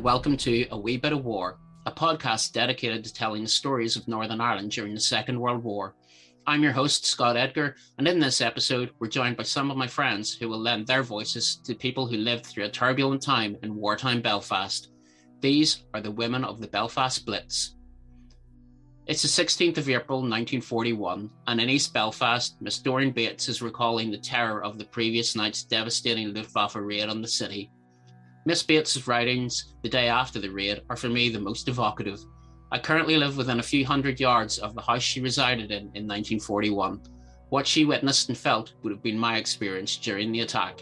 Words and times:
and 0.00 0.04
welcome 0.06 0.34
to 0.34 0.66
A 0.70 0.78
Wee 0.78 0.96
Bit 0.96 1.12
of 1.12 1.26
War, 1.26 1.58
a 1.84 1.92
podcast 1.92 2.52
dedicated 2.52 3.04
to 3.04 3.12
telling 3.12 3.42
the 3.42 3.48
stories 3.50 3.96
of 3.96 4.08
Northern 4.08 4.40
Ireland 4.40 4.70
during 4.70 4.94
the 4.94 5.00
Second 5.00 5.38
World 5.38 5.62
War. 5.62 5.94
I'm 6.46 6.62
your 6.62 6.72
host, 6.72 7.04
Scott 7.04 7.36
Edgar, 7.36 7.76
and 7.98 8.08
in 8.08 8.18
this 8.18 8.40
episode, 8.40 8.92
we're 8.98 9.08
joined 9.08 9.36
by 9.36 9.42
some 9.42 9.70
of 9.70 9.76
my 9.76 9.86
friends 9.86 10.34
who 10.34 10.48
will 10.48 10.58
lend 10.58 10.86
their 10.86 11.02
voices 11.02 11.56
to 11.66 11.74
people 11.74 12.06
who 12.06 12.16
lived 12.16 12.46
through 12.46 12.64
a 12.64 12.70
turbulent 12.70 13.20
time 13.20 13.58
in 13.62 13.76
wartime 13.76 14.22
Belfast. 14.22 14.88
These 15.40 15.84
are 15.92 16.00
the 16.00 16.10
women 16.10 16.46
of 16.46 16.62
the 16.62 16.68
Belfast 16.68 17.26
Blitz. 17.26 17.74
It's 19.06 19.20
the 19.20 19.28
16th 19.28 19.76
of 19.76 19.90
April 19.90 20.20
1941, 20.20 21.28
and 21.46 21.60
in 21.60 21.68
East 21.68 21.92
Belfast, 21.92 22.56
Miss 22.62 22.78
Doreen 22.78 23.12
Bates 23.12 23.50
is 23.50 23.60
recalling 23.60 24.10
the 24.10 24.16
terror 24.16 24.64
of 24.64 24.78
the 24.78 24.86
previous 24.86 25.36
night's 25.36 25.62
devastating 25.62 26.32
Luftwaffe 26.32 26.76
raid 26.76 27.10
on 27.10 27.20
the 27.20 27.28
city. 27.28 27.70
Miss 28.46 28.62
Bates's 28.62 29.06
writings 29.06 29.74
the 29.82 29.88
day 29.88 30.08
after 30.08 30.38
the 30.40 30.48
raid 30.48 30.80
are 30.88 30.96
for 30.96 31.08
me 31.08 31.28
the 31.28 31.38
most 31.38 31.68
evocative. 31.68 32.18
I 32.72 32.78
currently 32.78 33.18
live 33.18 33.36
within 33.36 33.60
a 33.60 33.62
few 33.62 33.84
hundred 33.84 34.18
yards 34.18 34.58
of 34.58 34.74
the 34.74 34.80
house 34.80 35.02
she 35.02 35.20
resided 35.20 35.70
in 35.70 35.90
in 35.94 36.06
1941. 36.06 37.02
What 37.50 37.66
she 37.66 37.84
witnessed 37.84 38.28
and 38.28 38.38
felt 38.38 38.72
would 38.82 38.92
have 38.92 39.02
been 39.02 39.18
my 39.18 39.36
experience 39.36 39.96
during 39.96 40.32
the 40.32 40.40
attack. 40.40 40.80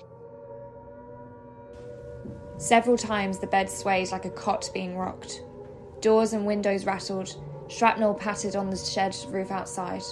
Several 2.59 2.97
times 2.97 3.39
the 3.39 3.47
bed 3.47 3.69
swayed 3.69 4.13
like 4.13 4.25
a 4.25 4.31
cot 4.31 4.71
being 4.73 4.97
rocked. 4.97 5.43
Doors 6.01 6.35
and 6.35 6.47
windows 6.47 6.85
rattled, 6.85 7.35
shrapnel 7.69 8.15
pattered 8.15 8.55
on 8.55 8.71
the 8.71 8.77
shed 8.77 9.17
roof 9.29 9.51
outside. 9.51 10.03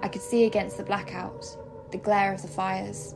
I 0.00 0.08
could 0.08 0.22
see 0.22 0.44
against 0.44 0.78
the 0.78 0.84
blackout, 0.84 1.44
the 1.92 1.98
glare 1.98 2.32
of 2.32 2.42
the 2.42 2.48
fires. 2.48 3.14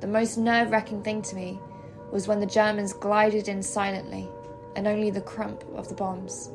The 0.00 0.06
most 0.06 0.38
nerve 0.38 0.70
wracking 0.70 1.02
thing 1.02 1.20
to 1.22 1.36
me 1.36 1.58
was 2.12 2.28
when 2.28 2.40
the 2.40 2.46
Germans 2.46 2.92
glided 2.92 3.48
in 3.48 3.62
silently 3.62 4.28
and 4.76 4.86
only 4.86 5.10
the 5.10 5.20
crump 5.20 5.64
of 5.74 5.88
the 5.88 5.94
bombs. 5.94 6.50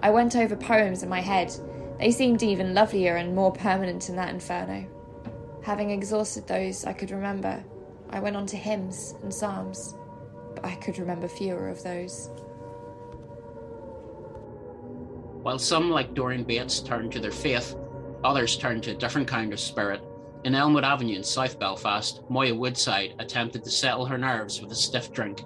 I 0.00 0.10
went 0.10 0.36
over 0.36 0.56
poems 0.56 1.02
in 1.02 1.08
my 1.08 1.20
head. 1.20 1.52
They 1.98 2.10
seemed 2.10 2.42
even 2.42 2.74
lovelier 2.74 3.16
and 3.16 3.34
more 3.34 3.52
permanent 3.52 4.08
in 4.08 4.16
that 4.16 4.30
inferno. 4.30 4.86
Having 5.62 5.90
exhausted 5.90 6.46
those 6.46 6.84
I 6.84 6.92
could 6.92 7.10
remember, 7.10 7.62
I 8.08 8.20
went 8.20 8.36
on 8.36 8.46
to 8.46 8.56
hymns 8.56 9.14
and 9.22 9.32
psalms, 9.32 9.94
but 10.54 10.64
I 10.64 10.74
could 10.76 10.98
remember 10.98 11.28
fewer 11.28 11.68
of 11.68 11.82
those. 11.82 12.30
While 15.42 15.58
some, 15.58 15.90
like 15.90 16.14
Doreen 16.14 16.44
Bates, 16.44 16.80
turned 16.80 17.12
to 17.12 17.20
their 17.20 17.30
faith, 17.30 17.74
others 18.24 18.56
turned 18.56 18.82
to 18.84 18.90
a 18.90 18.94
different 18.94 19.28
kind 19.28 19.52
of 19.52 19.60
spirit 19.60 20.00
in 20.44 20.54
Elmwood 20.54 20.84
Avenue 20.84 21.16
in 21.16 21.24
South 21.24 21.58
Belfast, 21.58 22.22
Moya 22.28 22.54
Woodside 22.54 23.14
attempted 23.18 23.62
to 23.64 23.70
settle 23.70 24.06
her 24.06 24.16
nerves 24.16 24.60
with 24.60 24.72
a 24.72 24.74
stiff 24.74 25.12
drink. 25.12 25.44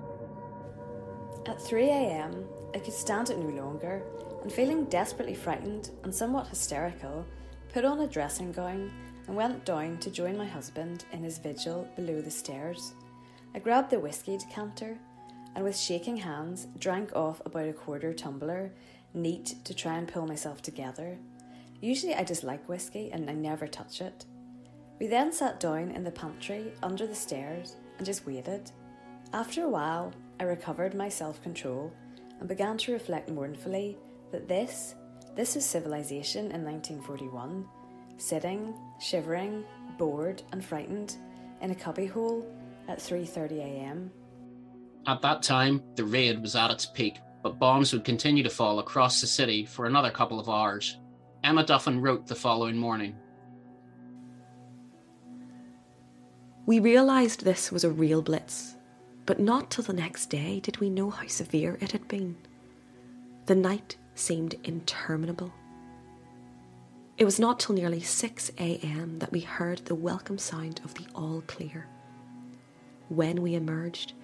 At 1.46 1.60
3 1.60 1.90
am, 1.90 2.44
I 2.74 2.78
could 2.78 2.94
stand 2.94 3.30
it 3.30 3.38
no 3.38 3.48
longer, 3.48 4.02
and 4.42 4.52
feeling 4.52 4.84
desperately 4.84 5.34
frightened 5.34 5.90
and 6.02 6.14
somewhat 6.14 6.48
hysterical, 6.48 7.26
put 7.72 7.84
on 7.84 8.00
a 8.00 8.06
dressing 8.06 8.52
gown 8.52 8.92
and 9.26 9.36
went 9.36 9.64
down 9.64 9.98
to 9.98 10.10
join 10.10 10.36
my 10.36 10.46
husband 10.46 11.04
in 11.12 11.24
his 11.24 11.38
vigil 11.38 11.88
below 11.96 12.20
the 12.20 12.30
stairs. 12.30 12.94
I 13.54 13.58
grabbed 13.58 13.90
the 13.90 14.00
whisky 14.00 14.36
decanter 14.36 14.98
and, 15.54 15.64
with 15.64 15.76
shaking 15.76 16.16
hands, 16.16 16.66
drank 16.78 17.14
off 17.16 17.40
about 17.44 17.68
a 17.68 17.72
quarter 17.72 18.12
tumbler, 18.12 18.72
neat 19.12 19.54
to 19.64 19.74
try 19.74 19.96
and 19.96 20.06
pull 20.06 20.26
myself 20.26 20.62
together. 20.62 21.18
Usually 21.80 22.14
I 22.14 22.24
dislike 22.24 22.68
whisky 22.68 23.10
and 23.12 23.28
I 23.28 23.34
never 23.34 23.66
touch 23.66 24.00
it. 24.00 24.24
We 25.00 25.06
then 25.08 25.32
sat 25.32 25.60
down 25.60 25.90
in 25.90 26.04
the 26.04 26.10
pantry 26.10 26.72
under 26.82 27.06
the 27.06 27.14
stairs 27.14 27.76
and 27.98 28.06
just 28.06 28.26
waited. 28.26 28.70
After 29.32 29.64
a 29.64 29.68
while, 29.68 30.12
I 30.38 30.44
recovered 30.44 30.94
my 30.94 31.08
self 31.08 31.42
control 31.42 31.92
and 32.38 32.48
began 32.48 32.78
to 32.78 32.92
reflect 32.92 33.30
mournfully 33.30 33.96
that 34.30 34.48
this, 34.48 34.94
this 35.34 35.56
is 35.56 35.64
civilization 35.64 36.52
in 36.52 36.64
1941, 36.64 37.66
sitting, 38.16 38.74
shivering, 39.00 39.64
bored 39.98 40.42
and 40.52 40.64
frightened 40.64 41.16
in 41.60 41.70
a 41.70 41.74
cubbyhole 41.74 42.46
at 42.88 42.98
3:30 42.98 43.58
a.m. 43.58 44.12
At 45.06 45.22
that 45.22 45.42
time, 45.42 45.82
the 45.96 46.04
raid 46.04 46.40
was 46.40 46.56
at 46.56 46.70
its 46.70 46.86
peak, 46.86 47.18
but 47.42 47.58
bombs 47.58 47.92
would 47.92 48.04
continue 48.04 48.42
to 48.42 48.50
fall 48.50 48.78
across 48.78 49.20
the 49.20 49.26
city 49.26 49.66
for 49.66 49.86
another 49.86 50.10
couple 50.10 50.40
of 50.40 50.48
hours. 50.48 50.98
Emma 51.42 51.64
Duffin 51.64 52.00
wrote 52.00 52.26
the 52.26 52.34
following 52.34 52.76
morning. 52.76 53.14
We 56.66 56.80
realised 56.80 57.44
this 57.44 57.70
was 57.70 57.84
a 57.84 57.90
real 57.90 58.22
blitz, 58.22 58.76
but 59.26 59.38
not 59.38 59.70
till 59.70 59.84
the 59.84 59.92
next 59.92 60.30
day 60.30 60.60
did 60.60 60.78
we 60.78 60.88
know 60.88 61.10
how 61.10 61.26
severe 61.26 61.76
it 61.82 61.92
had 61.92 62.08
been. 62.08 62.36
The 63.44 63.54
night 63.54 63.96
seemed 64.14 64.54
interminable. 64.64 65.52
It 67.18 67.26
was 67.26 67.38
not 67.38 67.60
till 67.60 67.74
nearly 67.74 68.00
6 68.00 68.50
a.m. 68.58 69.18
that 69.18 69.30
we 69.30 69.40
heard 69.40 69.84
the 69.84 69.94
welcome 69.94 70.38
sound 70.38 70.80
of 70.84 70.94
the 70.94 71.04
all 71.14 71.42
clear. 71.46 71.86
When 73.10 73.42
we 73.42 73.54
emerged, 73.56 74.14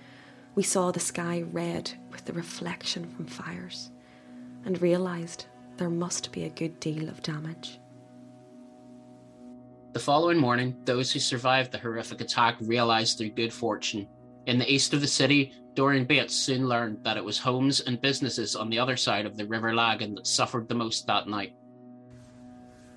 we 0.55 0.63
saw 0.63 0.91
the 0.91 0.99
sky 0.99 1.45
red 1.53 1.93
with 2.11 2.25
the 2.25 2.33
reflection 2.33 3.07
from 3.15 3.27
fires 3.27 3.91
and 4.65 4.81
realised 4.81 5.45
there 5.77 5.91
must 5.91 6.33
be 6.33 6.45
a 6.45 6.51
good 6.51 6.81
deal 6.81 7.07
of 7.11 7.23
damage. 7.23 7.79
The 9.93 9.99
following 9.99 10.39
morning, 10.39 10.77
those 10.85 11.11
who 11.11 11.19
survived 11.19 11.73
the 11.73 11.79
horrific 11.79 12.21
attack 12.21 12.55
realised 12.61 13.19
their 13.19 13.29
good 13.29 13.53
fortune. 13.53 14.07
In 14.47 14.57
the 14.57 14.73
east 14.73 14.95
of 14.95 15.01
the 15.01 15.07
city, 15.09 15.53
Doreen 15.75 16.05
Bates 16.05 16.33
soon 16.33 16.69
learned 16.69 17.03
that 17.03 17.17
it 17.17 17.25
was 17.25 17.41
homes 17.41 17.81
and 17.81 18.01
businesses 18.01 18.55
on 18.55 18.71
the 18.71 18.79
other 18.79 18.97
side 18.97 19.27
of 19.27 19.37
the 19.37 19.47
River 19.47 19.75
Lagan 19.75 20.15
that 20.15 20.29
suffered 20.29 20.69
the 20.69 20.77
most 20.77 21.09
that 21.09 21.27
night. 21.27 21.55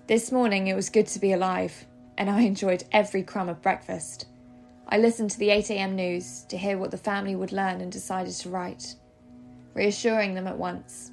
This 0.06 0.32
morning 0.32 0.68
it 0.68 0.76
was 0.76 0.92
good 0.92 1.08
to 1.08 1.20
be 1.20 1.34
alive, 1.34 1.74
and 2.20 2.30
I 2.30 2.42
enjoyed 2.42 2.84
every 2.92 3.24
crumb 3.24 3.50
of 3.50 3.64
breakfast. 3.64 4.28
I 4.88 5.00
listened 5.00 5.32
to 5.32 5.40
the 5.40 5.50
8am 5.50 5.94
news 5.94 6.46
to 6.50 6.58
hear 6.60 6.78
what 6.78 6.92
the 6.92 6.98
family 6.98 7.36
would 7.36 7.52
learn 7.52 7.82
and 7.82 7.92
decided 7.92 8.34
to 8.34 8.50
write, 8.50 8.94
reassuring 9.74 10.36
them 10.36 10.46
at 10.46 10.60
once. 10.60 11.12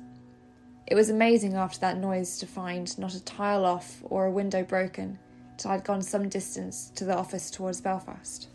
It 0.86 0.94
was 0.94 1.08
amazing 1.08 1.54
after 1.54 1.80
that 1.80 1.96
noise 1.96 2.36
to 2.36 2.46
find 2.46 2.98
not 2.98 3.14
a 3.14 3.24
tile 3.24 3.64
off 3.64 4.02
or 4.04 4.26
a 4.26 4.30
window 4.30 4.62
broken 4.62 5.18
till 5.60 5.70
I'd 5.72 5.84
gone 5.84 6.00
some 6.00 6.28
distance 6.28 6.90
to 6.94 7.04
the 7.04 7.14
office 7.16 7.50
towards 7.50 7.82
Belfast. 7.82 8.48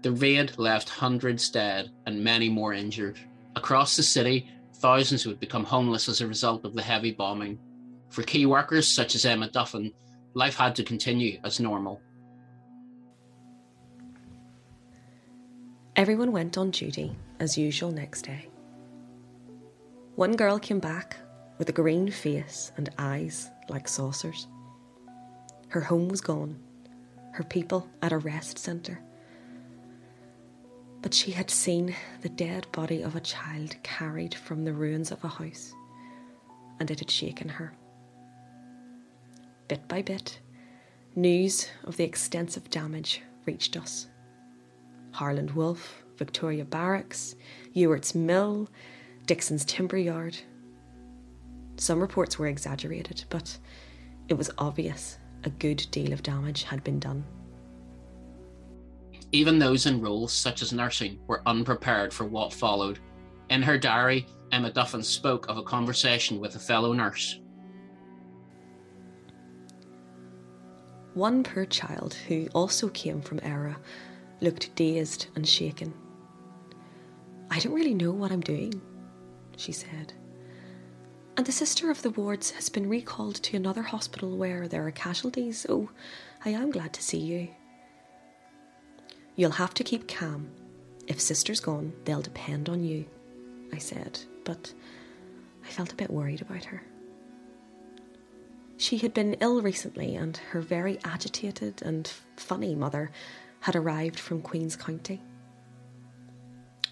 The 0.00 0.12
raid 0.12 0.58
left 0.58 0.88
hundreds 0.88 1.50
dead 1.50 1.90
and 2.06 2.24
many 2.24 2.48
more 2.48 2.72
injured. 2.72 3.18
Across 3.54 3.96
the 3.96 4.02
city, 4.02 4.48
thousands 4.76 5.26
would 5.26 5.38
become 5.38 5.64
homeless 5.64 6.08
as 6.08 6.22
a 6.22 6.26
result 6.26 6.64
of 6.64 6.74
the 6.74 6.82
heavy 6.82 7.12
bombing. 7.12 7.58
For 8.08 8.22
key 8.22 8.46
workers 8.46 8.88
such 8.88 9.14
as 9.14 9.26
Emma 9.26 9.48
Duffin, 9.48 9.92
life 10.32 10.56
had 10.56 10.74
to 10.76 10.82
continue 10.82 11.38
as 11.44 11.60
normal. 11.60 12.00
Everyone 15.94 16.32
went 16.32 16.56
on 16.56 16.70
duty 16.70 17.14
as 17.38 17.58
usual 17.58 17.92
next 17.92 18.22
day. 18.22 18.48
One 20.16 20.36
girl 20.36 20.58
came 20.58 20.80
back 20.80 21.16
with 21.58 21.68
a 21.68 21.72
green 21.72 22.10
face 22.10 22.72
and 22.78 22.88
eyes 22.98 23.50
like 23.68 23.86
saucers. 23.86 24.48
Her 25.72 25.80
home 25.80 26.08
was 26.08 26.20
gone, 26.20 26.58
her 27.32 27.44
people 27.44 27.88
at 28.02 28.12
a 28.12 28.18
rest 28.18 28.58
centre. 28.58 29.00
But 31.00 31.14
she 31.14 31.30
had 31.30 31.48
seen 31.50 31.96
the 32.20 32.28
dead 32.28 32.66
body 32.72 33.00
of 33.00 33.16
a 33.16 33.20
child 33.20 33.76
carried 33.82 34.34
from 34.34 34.66
the 34.66 34.74
ruins 34.74 35.10
of 35.10 35.24
a 35.24 35.28
house, 35.28 35.72
and 36.78 36.90
it 36.90 36.98
had 36.98 37.10
shaken 37.10 37.48
her. 37.48 37.72
Bit 39.66 39.88
by 39.88 40.02
bit, 40.02 40.40
news 41.16 41.70
of 41.84 41.96
the 41.96 42.04
extensive 42.04 42.68
damage 42.68 43.22
reached 43.46 43.74
us. 43.74 44.08
Harland 45.12 45.52
Wolff, 45.52 46.02
Victoria 46.18 46.66
Barracks, 46.66 47.34
Ewart's 47.72 48.14
Mill, 48.14 48.68
Dixon's 49.24 49.64
Timber 49.64 49.96
Yard. 49.96 50.36
Some 51.78 51.98
reports 51.98 52.38
were 52.38 52.46
exaggerated, 52.46 53.24
but 53.30 53.56
it 54.28 54.34
was 54.34 54.50
obvious 54.58 55.16
a 55.44 55.50
good 55.50 55.86
deal 55.90 56.12
of 56.12 56.22
damage 56.22 56.64
had 56.64 56.82
been 56.84 56.98
done. 56.98 57.24
Even 59.32 59.58
those 59.58 59.86
in 59.86 60.00
roles 60.00 60.32
such 60.32 60.62
as 60.62 60.72
nursing 60.72 61.18
were 61.26 61.42
unprepared 61.46 62.12
for 62.12 62.24
what 62.24 62.52
followed. 62.52 62.98
In 63.48 63.62
her 63.62 63.78
diary, 63.78 64.26
Emma 64.52 64.70
Duffin 64.70 65.02
spoke 65.02 65.48
of 65.48 65.56
a 65.56 65.62
conversation 65.62 66.38
with 66.38 66.54
a 66.54 66.58
fellow 66.58 66.92
nurse. 66.92 67.40
One 71.14 71.42
poor 71.42 71.66
child, 71.66 72.14
who 72.28 72.48
also 72.54 72.88
came 72.88 73.20
from 73.20 73.40
Eire, 73.42 73.76
looked 74.40 74.74
dazed 74.74 75.26
and 75.34 75.48
shaken. 75.48 75.92
I 77.50 77.58
don't 77.58 77.74
really 77.74 77.94
know 77.94 78.12
what 78.12 78.32
I'm 78.32 78.40
doing, 78.40 78.80
she 79.56 79.72
said 79.72 80.14
and 81.36 81.46
the 81.46 81.52
sister 81.52 81.90
of 81.90 82.02
the 82.02 82.10
wards 82.10 82.50
has 82.52 82.68
been 82.68 82.88
recalled 82.88 83.36
to 83.36 83.56
another 83.56 83.82
hospital 83.82 84.36
where 84.36 84.68
there 84.68 84.86
are 84.86 84.90
casualties. 84.90 85.64
Oh, 85.68 85.90
I 86.44 86.50
am 86.50 86.70
glad 86.70 86.92
to 86.94 87.02
see 87.02 87.18
you. 87.18 87.48
You'll 89.34 89.52
have 89.52 89.72
to 89.74 89.84
keep 89.84 90.08
calm. 90.08 90.50
If 91.06 91.20
sister's 91.20 91.60
gone, 91.60 91.94
they'll 92.04 92.22
depend 92.22 92.68
on 92.68 92.84
you, 92.84 93.06
I 93.72 93.78
said, 93.78 94.20
but 94.44 94.72
I 95.64 95.68
felt 95.68 95.92
a 95.92 95.96
bit 95.96 96.10
worried 96.10 96.42
about 96.42 96.64
her. 96.64 96.82
She 98.76 98.98
had 98.98 99.14
been 99.14 99.34
ill 99.34 99.62
recently, 99.62 100.16
and 100.16 100.36
her 100.36 100.60
very 100.60 100.98
agitated 101.04 101.82
and 101.82 102.12
funny 102.36 102.74
mother 102.74 103.10
had 103.60 103.76
arrived 103.76 104.18
from 104.18 104.42
Queen's 104.42 104.76
County. 104.76 105.22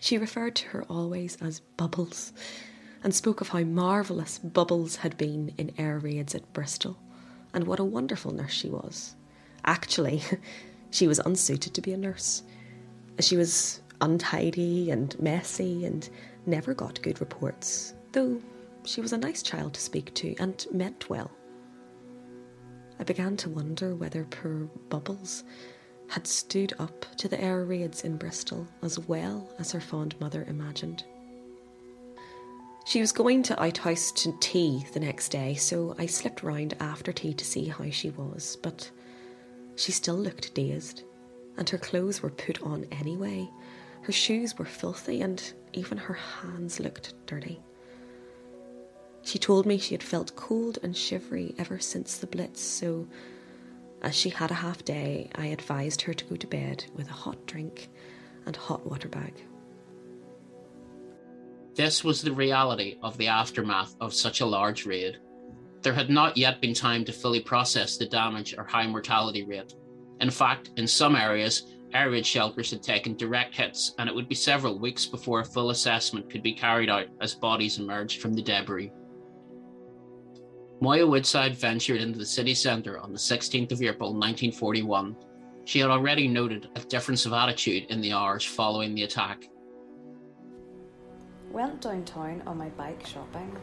She 0.01 0.17
referred 0.17 0.57
to 0.57 0.69
her 0.69 0.85
always 0.85 1.37
as 1.43 1.61
Bubbles 1.77 2.33
and 3.03 3.15
spoke 3.15 3.41
of 3.41 3.49
how 3.49 3.61
marvellous 3.61 4.39
Bubbles 4.39 4.97
had 4.97 5.17
been 5.17 5.55
in 5.57 5.73
air 5.79 5.99
raids 5.99 6.35
at 6.35 6.53
Bristol 6.53 6.99
and 7.55 7.67
what 7.67 7.81
a 7.81 7.85
wonderful 7.85 8.33
nurse 8.33 8.53
she 8.53 8.69
was. 8.69 9.15
Actually, 9.65 10.23
she 10.91 11.07
was 11.07 11.19
unsuited 11.21 11.75
to 11.75 11.81
be 11.81 11.93
a 11.93 11.97
nurse. 11.97 12.43
She 13.21 13.37
was 13.37 13.81
untidy 14.01 14.91
and 14.91 15.19
messy 15.21 15.85
and 15.85 16.09
never 16.47 16.75
got 16.75 17.03
good 17.03 17.21
reports, 17.21 17.95
though 18.13 18.41
she 18.85 19.01
was 19.01 19.13
a 19.13 19.19
nice 19.19 19.43
child 19.43 19.75
to 19.75 19.81
speak 19.81 20.15
to 20.15 20.35
and 20.39 20.67
meant 20.73 21.11
well. 21.11 21.31
I 22.99 23.05
began 23.05 23.37
to 23.39 23.51
wonder 23.51 23.95
whether 23.95 24.25
poor 24.25 24.69
Bubbles 24.89 25.45
had 26.09 26.27
stood 26.27 26.75
up 26.79 27.07
to 27.17 27.29
the 27.29 27.41
air 27.41 27.65
raids 27.65 28.03
in 28.05 28.17
Bristol 28.17 28.67
as 28.83 28.99
well 28.99 29.49
as 29.59 29.73
her 29.73 29.81
fond 29.81 30.19
mother 30.21 30.45
imagined. 30.49 31.05
She 32.85 33.01
was 33.01 33.13
going 33.13 33.43
to 33.45 33.63
outhouse 33.63 34.11
to 34.13 34.37
tea 34.41 34.85
the 34.93 35.01
next 35.01 35.29
day, 35.29 35.55
so 35.55 35.95
I 35.99 36.07
slipped 36.07 36.43
round 36.43 36.75
after 36.81 37.13
tea 37.13 37.35
to 37.35 37.45
see 37.45 37.67
how 37.67 37.89
she 37.91 38.11
was, 38.11 38.57
but 38.63 38.91
she 39.77 39.93
still 39.93 40.17
looked 40.17 40.55
dazed, 40.55 41.05
and 41.57 41.69
her 41.69 41.79
clothes 41.79 42.23
were 42.23 42.31
put 42.31 42.61
on 42.63 42.87
anyway. 42.91 43.49
Her 44.03 44.13
shoes 44.13 44.59
were 44.59 44.65
filthy, 44.65 45.21
and 45.21 45.53
even 45.73 45.99
her 45.99 46.15
hands 46.15 46.81
looked 46.81 47.15
dirty. 47.27 47.61
She 49.23 49.39
told 49.39 49.67
me 49.67 49.79
she 49.79 49.95
had 49.95 50.03
felt 50.03 50.35
cold 50.35 50.79
and 50.83 50.97
shivery 50.97 51.55
ever 51.59 51.79
since 51.79 52.17
the 52.17 52.27
blitz, 52.27 52.61
so 52.61 53.07
as 54.03 54.15
she 54.15 54.31
had 54.31 54.51
a 54.51 54.55
half 54.55 54.85
day, 54.85 55.31
I 55.35 55.47
advised 55.47 56.03
her 56.03 56.15
to 56.15 56.25
go 56.25 56.37
to 56.37 56.47
bed 56.47 56.87
with 56.95 57.09
a 57.11 57.13
hot 57.13 57.47
drink 57.47 57.89
and 58.47 58.57
hot 58.57 58.87
water 58.87 59.09
bag. 59.09 59.35
This 61.75 62.03
was 62.03 62.21
the 62.21 62.33
reality 62.33 62.99
of 63.03 63.17
the 63.17 63.29
aftermath 63.29 63.95
of 64.01 64.13
such 64.13 64.41
a 64.41 64.47
large 64.47 64.87
raid. 64.87 65.19
There 65.83 65.93
had 65.93 66.11
not 66.11 66.37
yet 66.37 66.61
been 66.61 66.75
time 66.75 67.05
to 67.05 67.13
fully 67.13 67.41
process 67.41 67.97
the 67.97 68.07
damage 68.07 68.55
or 68.57 68.65
high 68.65 68.87
mortality 68.87 69.45
rate. 69.45 69.75
In 70.21 70.31
fact, 70.31 70.71
in 70.77 70.87
some 70.87 71.17
areas, 71.17 71.75
air 71.95 72.11
raid 72.11 72.27
shelters 72.27 72.71
had 72.71 72.83
taken 72.83 73.17
direct 73.17 73.55
hits, 73.55 73.95
and 73.99 74.09
it 74.09 74.15
would 74.15 74.29
be 74.29 74.35
several 74.35 74.79
weeks 74.79 75.07
before 75.07 75.41
a 75.41 75.45
full 75.45 75.71
assessment 75.71 76.29
could 76.29 76.43
be 76.43 76.53
carried 76.53 76.91
out 76.91 77.07
as 77.21 77.35
bodies 77.35 77.79
emerged 77.79 78.21
from 78.21 78.35
the 78.35 78.43
debris. 78.43 78.93
Moya 80.83 81.07
Woodside 81.07 81.55
ventured 81.55 82.01
into 82.01 82.19
the 82.19 82.27
city 82.27 82.55
centre 82.55 82.99
on 82.99 83.13
the 83.13 83.19
16th 83.19 83.73
of 83.73 83.83
April 83.83 84.11
1941. 84.11 85.17
She 85.67 85.79
had 85.79 85.91
already 85.91 86.27
noted 86.27 86.69
a 86.75 86.81
difference 86.81 87.27
of 87.27 87.33
attitude 87.33 87.85
in 87.91 88.01
the 88.01 88.13
hours 88.13 88.45
following 88.45 88.95
the 88.95 89.03
attack. 89.03 89.47
Went 91.51 91.81
downtown 91.81 92.45
on 92.47 92.59
my 92.59 92.69
bike 92.69 93.05
shopping. 93.05 93.57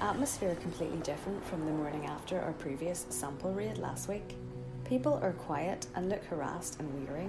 Atmosphere 0.00 0.56
completely 0.56 0.98
different 0.98 1.44
from 1.44 1.64
the 1.64 1.70
morning 1.70 2.04
after 2.06 2.40
our 2.40 2.52
previous 2.54 3.06
sample 3.10 3.52
raid 3.52 3.78
last 3.78 4.08
week. 4.08 4.36
People 4.84 5.14
are 5.22 5.32
quiet 5.32 5.86
and 5.94 6.08
look 6.08 6.24
harassed 6.24 6.80
and 6.80 6.92
weary. 6.92 7.28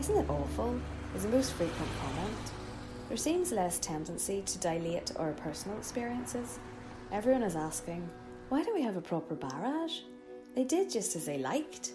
Isn't 0.00 0.18
it 0.18 0.28
awful? 0.28 0.78
Is 1.16 1.22
the 1.22 1.30
most 1.30 1.54
frequent 1.54 1.90
comment. 2.02 2.52
There 3.08 3.16
seems 3.16 3.52
less 3.52 3.78
tendency 3.78 4.42
to 4.42 4.58
dilate 4.58 5.12
our 5.16 5.32
personal 5.32 5.78
experiences. 5.78 6.58
Everyone 7.10 7.42
is 7.42 7.56
asking, 7.56 8.06
why 8.50 8.62
don't 8.62 8.74
we 8.74 8.82
have 8.82 8.98
a 8.98 9.00
proper 9.00 9.34
barrage? 9.34 10.00
They 10.54 10.64
did 10.64 10.90
just 10.90 11.16
as 11.16 11.24
they 11.24 11.38
liked. 11.38 11.92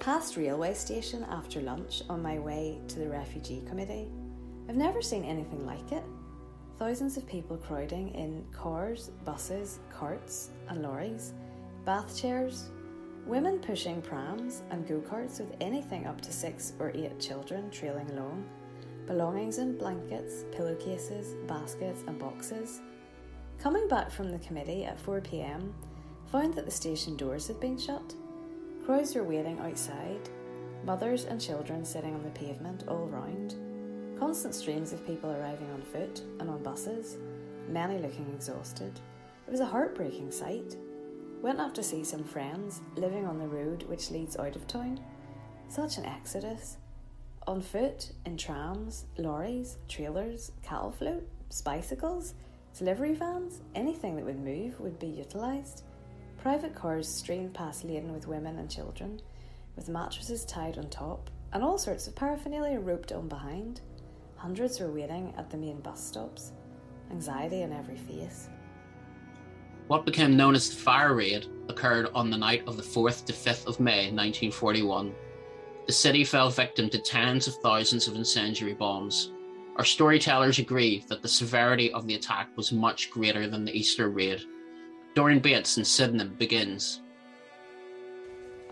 Past 0.00 0.36
railway 0.36 0.74
station 0.74 1.24
after 1.30 1.60
lunch 1.60 2.02
on 2.08 2.20
my 2.20 2.40
way 2.40 2.80
to 2.88 2.98
the 2.98 3.08
refugee 3.08 3.62
committee. 3.68 4.08
I've 4.70 4.76
never 4.76 5.02
seen 5.02 5.24
anything 5.24 5.66
like 5.66 5.90
it. 5.90 6.04
Thousands 6.78 7.16
of 7.16 7.26
people 7.26 7.56
crowding 7.56 8.14
in 8.14 8.44
cars, 8.52 9.10
buses, 9.24 9.80
carts, 9.92 10.50
and 10.68 10.80
lorries, 10.80 11.32
bath 11.84 12.16
chairs, 12.16 12.70
women 13.26 13.58
pushing 13.58 14.00
prams 14.00 14.62
and 14.70 14.86
go 14.86 15.00
karts 15.00 15.40
with 15.40 15.56
anything 15.60 16.06
up 16.06 16.20
to 16.20 16.32
six 16.32 16.74
or 16.78 16.92
eight 16.94 17.18
children 17.18 17.68
trailing 17.72 18.08
along, 18.10 18.48
belongings 19.08 19.58
in 19.58 19.76
blankets, 19.76 20.44
pillowcases, 20.52 21.34
baskets, 21.48 22.04
and 22.06 22.16
boxes. 22.20 22.80
Coming 23.58 23.88
back 23.88 24.08
from 24.08 24.30
the 24.30 24.38
committee 24.38 24.84
at 24.84 25.00
4 25.00 25.20
pm, 25.20 25.74
found 26.30 26.54
that 26.54 26.64
the 26.64 26.70
station 26.70 27.16
doors 27.16 27.48
had 27.48 27.58
been 27.58 27.76
shut. 27.76 28.14
Crowds 28.86 29.16
were 29.16 29.24
waiting 29.24 29.58
outside, 29.58 30.30
mothers 30.84 31.24
and 31.24 31.40
children 31.40 31.84
sitting 31.84 32.14
on 32.14 32.22
the 32.22 32.30
pavement 32.30 32.84
all 32.86 33.06
round. 33.08 33.56
Constant 34.20 34.54
streams 34.54 34.92
of 34.92 35.04
people 35.06 35.30
arriving 35.30 35.70
on 35.72 35.82
foot 35.82 36.20
and 36.38 36.48
on 36.48 36.62
buses, 36.62 37.16
many 37.68 37.98
looking 37.98 38.30
exhausted. 38.34 38.92
It 39.48 39.50
was 39.50 39.60
a 39.60 39.66
heartbreaking 39.66 40.30
sight. 40.30 40.76
Went 41.40 41.58
up 41.58 41.72
to 41.74 41.82
see 41.82 42.04
some 42.04 42.22
friends 42.22 42.82
living 42.96 43.26
on 43.26 43.38
the 43.38 43.48
road 43.48 43.82
which 43.84 44.10
leads 44.10 44.36
out 44.36 44.56
of 44.56 44.68
town. 44.68 45.00
Such 45.68 45.96
an 45.96 46.04
exodus. 46.04 46.76
On 47.46 47.62
foot, 47.62 48.12
in 48.26 48.36
trams, 48.36 49.06
lorries, 49.16 49.78
trailers, 49.88 50.52
cattle 50.62 50.92
floats, 50.92 51.62
bicycles, 51.62 52.34
Delivery 52.76 53.14
vans, 53.14 53.60
anything 53.74 54.16
that 54.16 54.24
would 54.24 54.38
move, 54.38 54.78
would 54.80 54.98
be 54.98 55.08
utilised. 55.08 55.84
Private 56.38 56.74
cars 56.74 57.08
streamed 57.08 57.52
past 57.52 57.84
laden 57.84 58.12
with 58.12 58.28
women 58.28 58.58
and 58.58 58.70
children, 58.70 59.20
with 59.76 59.88
mattresses 59.88 60.44
tied 60.44 60.78
on 60.78 60.88
top, 60.88 61.30
and 61.52 61.62
all 61.62 61.78
sorts 61.78 62.06
of 62.06 62.14
paraphernalia 62.14 62.78
roped 62.78 63.12
on 63.12 63.28
behind. 63.28 63.80
Hundreds 64.40 64.80
were 64.80 64.90
waiting 64.90 65.34
at 65.36 65.50
the 65.50 65.56
main 65.56 65.80
bus 65.80 66.02
stops, 66.02 66.52
anxiety 67.10 67.62
on 67.62 67.72
every 67.72 67.96
face. 67.96 68.48
What 69.86 70.06
became 70.06 70.36
known 70.36 70.54
as 70.54 70.70
the 70.70 70.76
fire 70.76 71.14
raid 71.14 71.46
occurred 71.68 72.08
on 72.14 72.30
the 72.30 72.38
night 72.38 72.62
of 72.66 72.76
the 72.76 72.82
4th 72.82 73.26
to 73.26 73.34
5th 73.34 73.66
of 73.66 73.80
May 73.80 74.10
1941. 74.10 75.14
The 75.86 75.92
city 75.92 76.24
fell 76.24 76.48
victim 76.48 76.88
to 76.88 76.98
tens 76.98 77.48
of 77.48 77.54
thousands 77.56 78.08
of 78.08 78.14
incendiary 78.16 78.72
bombs, 78.72 79.30
our 79.76 79.84
storytellers 79.84 80.58
agree 80.58 81.04
that 81.08 81.22
the 81.22 81.28
severity 81.28 81.92
of 81.92 82.06
the 82.06 82.14
attack 82.14 82.48
was 82.56 82.72
much 82.72 83.10
greater 83.10 83.46
than 83.46 83.64
the 83.64 83.72
Easter 83.72 84.10
raid. 84.10 84.42
Doreen 85.14 85.40
Bates 85.40 85.78
in 85.78 85.84
Sydenham 85.84 86.34
begins. 86.38 87.00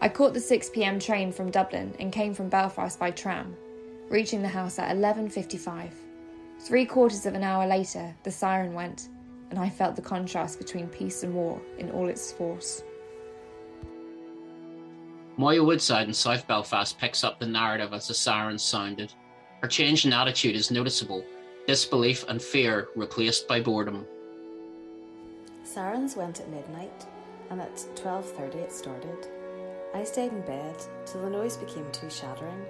I 0.01 0.09
caught 0.09 0.35
the 0.35 0.41
6 0.41 0.71
p.m. 0.71 0.99
train 0.99 1.33
from 1.33 1.51
Dublin 1.51 1.95
and 1.99 2.13
came 2.13 2.35
from 2.35 2.49
Belfast 2.49 2.99
by 2.99 3.11
tram, 3.11 3.57
reaching 4.09 4.43
the 4.43 4.49
house 4.49 4.79
at 4.79 4.95
11:55. 4.95 5.93
Three 6.61 6.87
quarters 6.87 7.27
of 7.27 7.35
an 7.35 7.45
hour 7.45 7.67
later, 7.67 8.15
the 8.25 8.31
siren 8.31 8.75
went, 8.75 9.09
and 9.51 9.59
I 9.59 9.69
felt 9.69 9.97
the 9.97 10.03
contrast 10.03 10.59
between 10.59 10.89
peace 10.89 11.23
and 11.23 11.35
war 11.35 11.61
in 11.79 11.91
all 11.91 12.09
its 12.09 12.33
force. 12.33 12.83
Moya 15.37 15.63
Woodside 15.63 16.09
in 16.09 16.15
South 16.15 16.49
Belfast 16.49 16.99
picks 16.99 17.23
up 17.23 17.39
the 17.39 17.47
narrative 17.47 17.93
as 17.93 18.09
the 18.09 18.15
sirens 18.15 18.63
sounded. 18.63 19.13
Her 19.63 19.69
change 19.69 20.05
in 20.05 20.13
attitude 20.13 20.57
is 20.57 20.71
noticeable, 20.71 21.25
disbelief 21.67 22.25
and 22.29 22.43
fear 22.43 22.89
replaced 22.97 23.47
by 23.47 23.61
boredom. 23.61 24.05
Sirens 25.63 26.17
went 26.17 26.41
at 26.41 26.49
midnight, 26.49 27.07
and 27.51 27.61
at 27.61 27.77
12.30 27.95 28.57
it 28.57 28.73
started. 28.73 29.29
I 29.95 30.03
stayed 30.03 30.33
in 30.33 30.41
bed 30.43 30.77
till 31.07 31.23
the 31.23 31.31
noise 31.31 31.57
became 31.57 31.91
too 31.93 32.11
shattering, 32.11 32.65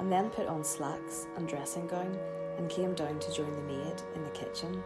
and 0.00 0.10
then 0.10 0.30
put 0.30 0.48
on 0.48 0.64
slacks 0.64 1.28
and 1.36 1.46
dressing 1.46 1.86
gown 1.86 2.18
and 2.58 2.68
came 2.68 2.94
down 2.94 3.20
to 3.20 3.32
join 3.32 3.54
the 3.54 3.62
maid 3.62 4.02
in 4.16 4.24
the 4.24 4.30
kitchen. 4.30 4.82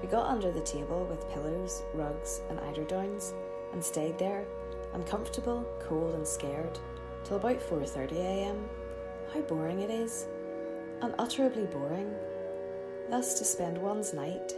We 0.00 0.06
got 0.06 0.26
under 0.26 0.52
the 0.52 0.60
table 0.60 1.04
with 1.06 1.28
pillows, 1.32 1.82
rugs, 1.94 2.42
and 2.50 2.60
eiderdowns, 2.60 3.32
and 3.72 3.82
stayed 3.82 4.18
there, 4.18 4.44
uncomfortable, 4.92 5.66
cold, 5.80 6.14
and 6.14 6.26
scared, 6.26 6.78
till 7.24 7.38
about 7.38 7.58
4.30am. 7.58 8.62
How 9.32 9.40
boring 9.40 9.80
it 9.80 9.90
is 9.90 10.26
unutterably 11.00 11.66
boring. 11.66 12.14
Thus 13.10 13.34
to 13.38 13.44
spend 13.44 13.76
one's 13.78 14.14
night. 14.14 14.54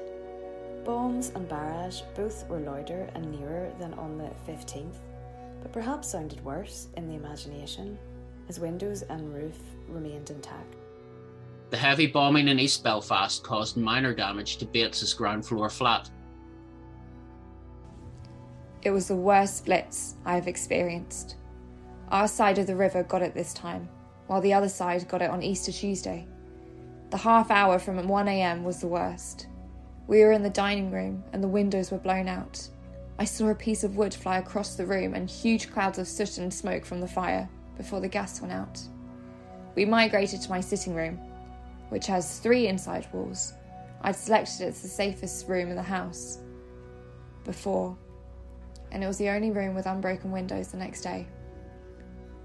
Bombs 0.84 1.32
and 1.34 1.48
barrage 1.48 2.02
both 2.14 2.48
were 2.48 2.60
louder 2.60 3.08
and 3.14 3.32
nearer 3.32 3.72
than 3.78 3.94
on 3.94 4.18
the 4.18 4.30
15th, 4.46 4.98
but 5.62 5.72
perhaps 5.72 6.08
sounded 6.08 6.44
worse 6.44 6.86
in 6.96 7.08
the 7.08 7.14
imagination, 7.14 7.98
as 8.48 8.60
windows 8.60 9.02
and 9.02 9.32
roof 9.34 9.58
remained 9.88 10.30
intact. 10.30 10.76
The 11.70 11.76
heavy 11.76 12.06
bombing 12.06 12.48
in 12.48 12.60
East 12.60 12.84
Belfast 12.84 13.42
caused 13.42 13.76
minor 13.76 14.14
damage 14.14 14.58
to 14.58 14.66
Bates's 14.66 15.12
ground 15.12 15.44
floor 15.44 15.68
flat. 15.68 16.08
It 18.82 18.90
was 18.90 19.08
the 19.08 19.16
worst 19.16 19.64
blitz 19.64 20.14
I 20.24 20.36
have 20.36 20.46
experienced. 20.46 21.36
Our 22.10 22.28
side 22.28 22.58
of 22.58 22.68
the 22.68 22.76
river 22.76 23.02
got 23.02 23.22
it 23.22 23.34
this 23.34 23.52
time, 23.52 23.88
while 24.28 24.40
the 24.40 24.52
other 24.52 24.68
side 24.68 25.08
got 25.08 25.22
it 25.22 25.30
on 25.30 25.42
Easter 25.42 25.72
Tuesday. 25.72 26.26
The 27.10 27.16
half 27.16 27.50
hour 27.50 27.80
from 27.80 27.98
1am 27.98 28.62
was 28.62 28.80
the 28.80 28.86
worst. 28.86 29.48
We 30.06 30.20
were 30.22 30.32
in 30.32 30.44
the 30.44 30.50
dining 30.50 30.92
room 30.92 31.24
and 31.32 31.42
the 31.42 31.48
windows 31.48 31.90
were 31.90 31.98
blown 31.98 32.28
out. 32.28 32.68
I 33.18 33.24
saw 33.24 33.48
a 33.48 33.54
piece 33.56 33.82
of 33.82 33.96
wood 33.96 34.14
fly 34.14 34.38
across 34.38 34.76
the 34.76 34.86
room 34.86 35.14
and 35.14 35.28
huge 35.28 35.72
clouds 35.72 35.98
of 35.98 36.06
soot 36.06 36.38
and 36.38 36.54
smoke 36.54 36.84
from 36.84 37.00
the 37.00 37.08
fire 37.08 37.48
before 37.76 38.00
the 38.00 38.08
gas 38.08 38.40
went 38.40 38.52
out. 38.52 38.80
We 39.74 39.84
migrated 39.84 40.40
to 40.42 40.50
my 40.50 40.60
sitting 40.60 40.94
room, 40.94 41.18
which 41.90 42.06
has 42.06 42.38
three 42.38 42.66
inside 42.66 43.06
walls. 43.12 43.52
I'd 44.02 44.16
selected 44.16 44.62
it 44.62 44.68
as 44.68 44.82
the 44.82 44.88
safest 44.88 45.48
room 45.48 45.70
in 45.70 45.76
the 45.76 45.82
house 45.82 46.38
before, 47.44 47.96
and 48.90 49.02
it 49.04 49.06
was 49.06 49.18
the 49.18 49.28
only 49.30 49.50
room 49.50 49.74
with 49.74 49.86
unbroken 49.86 50.32
windows 50.32 50.68
the 50.68 50.78
next 50.78 51.02
day. 51.02 51.26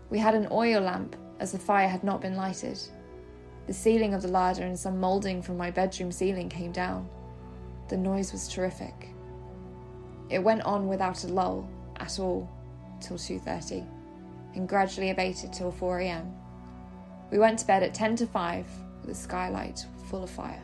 We 0.10 0.20
had 0.20 0.36
an 0.36 0.48
oil 0.52 0.82
lamp 0.82 1.16
as 1.40 1.52
the 1.52 1.60
fire 1.60 1.88
had 1.88 2.04
not 2.04 2.22
been 2.22 2.36
lighted. 2.36 2.80
The 3.68 3.74
ceiling 3.74 4.14
of 4.14 4.22
the 4.22 4.28
larder 4.28 4.64
and 4.64 4.78
some 4.78 5.00
moulding 5.00 5.42
from 5.42 5.58
my 5.58 5.72
bedroom 5.72 6.12
ceiling 6.12 6.50
came 6.50 6.72
down. 6.72 7.08
The 7.88 7.98
noise 7.98 8.32
was 8.32 8.48
terrific. 8.48 9.10
It 10.30 10.40
went 10.40 10.64
on 10.64 10.88
without 10.88 11.24
a 11.24 11.28
lull 11.28 11.70
at 11.98 12.20
all 12.20 12.50
till 13.00 13.18
2:30 13.18 13.86
and 14.56 14.68
gradually 14.68 15.10
abated 15.10 15.54
till 15.54 15.72
4 15.72 16.00
a.m. 16.00 16.34
We 17.32 17.40
went 17.40 17.60
to 17.60 17.68
bed 17.68 17.84
at 17.84 17.94
10 17.94 18.18
to 18.18 18.28
5 18.28 18.66
with 19.02 19.10
the 19.10 19.16
skylight 19.16 19.86
full 20.10 20.24
of 20.24 20.30
fire. 20.30 20.62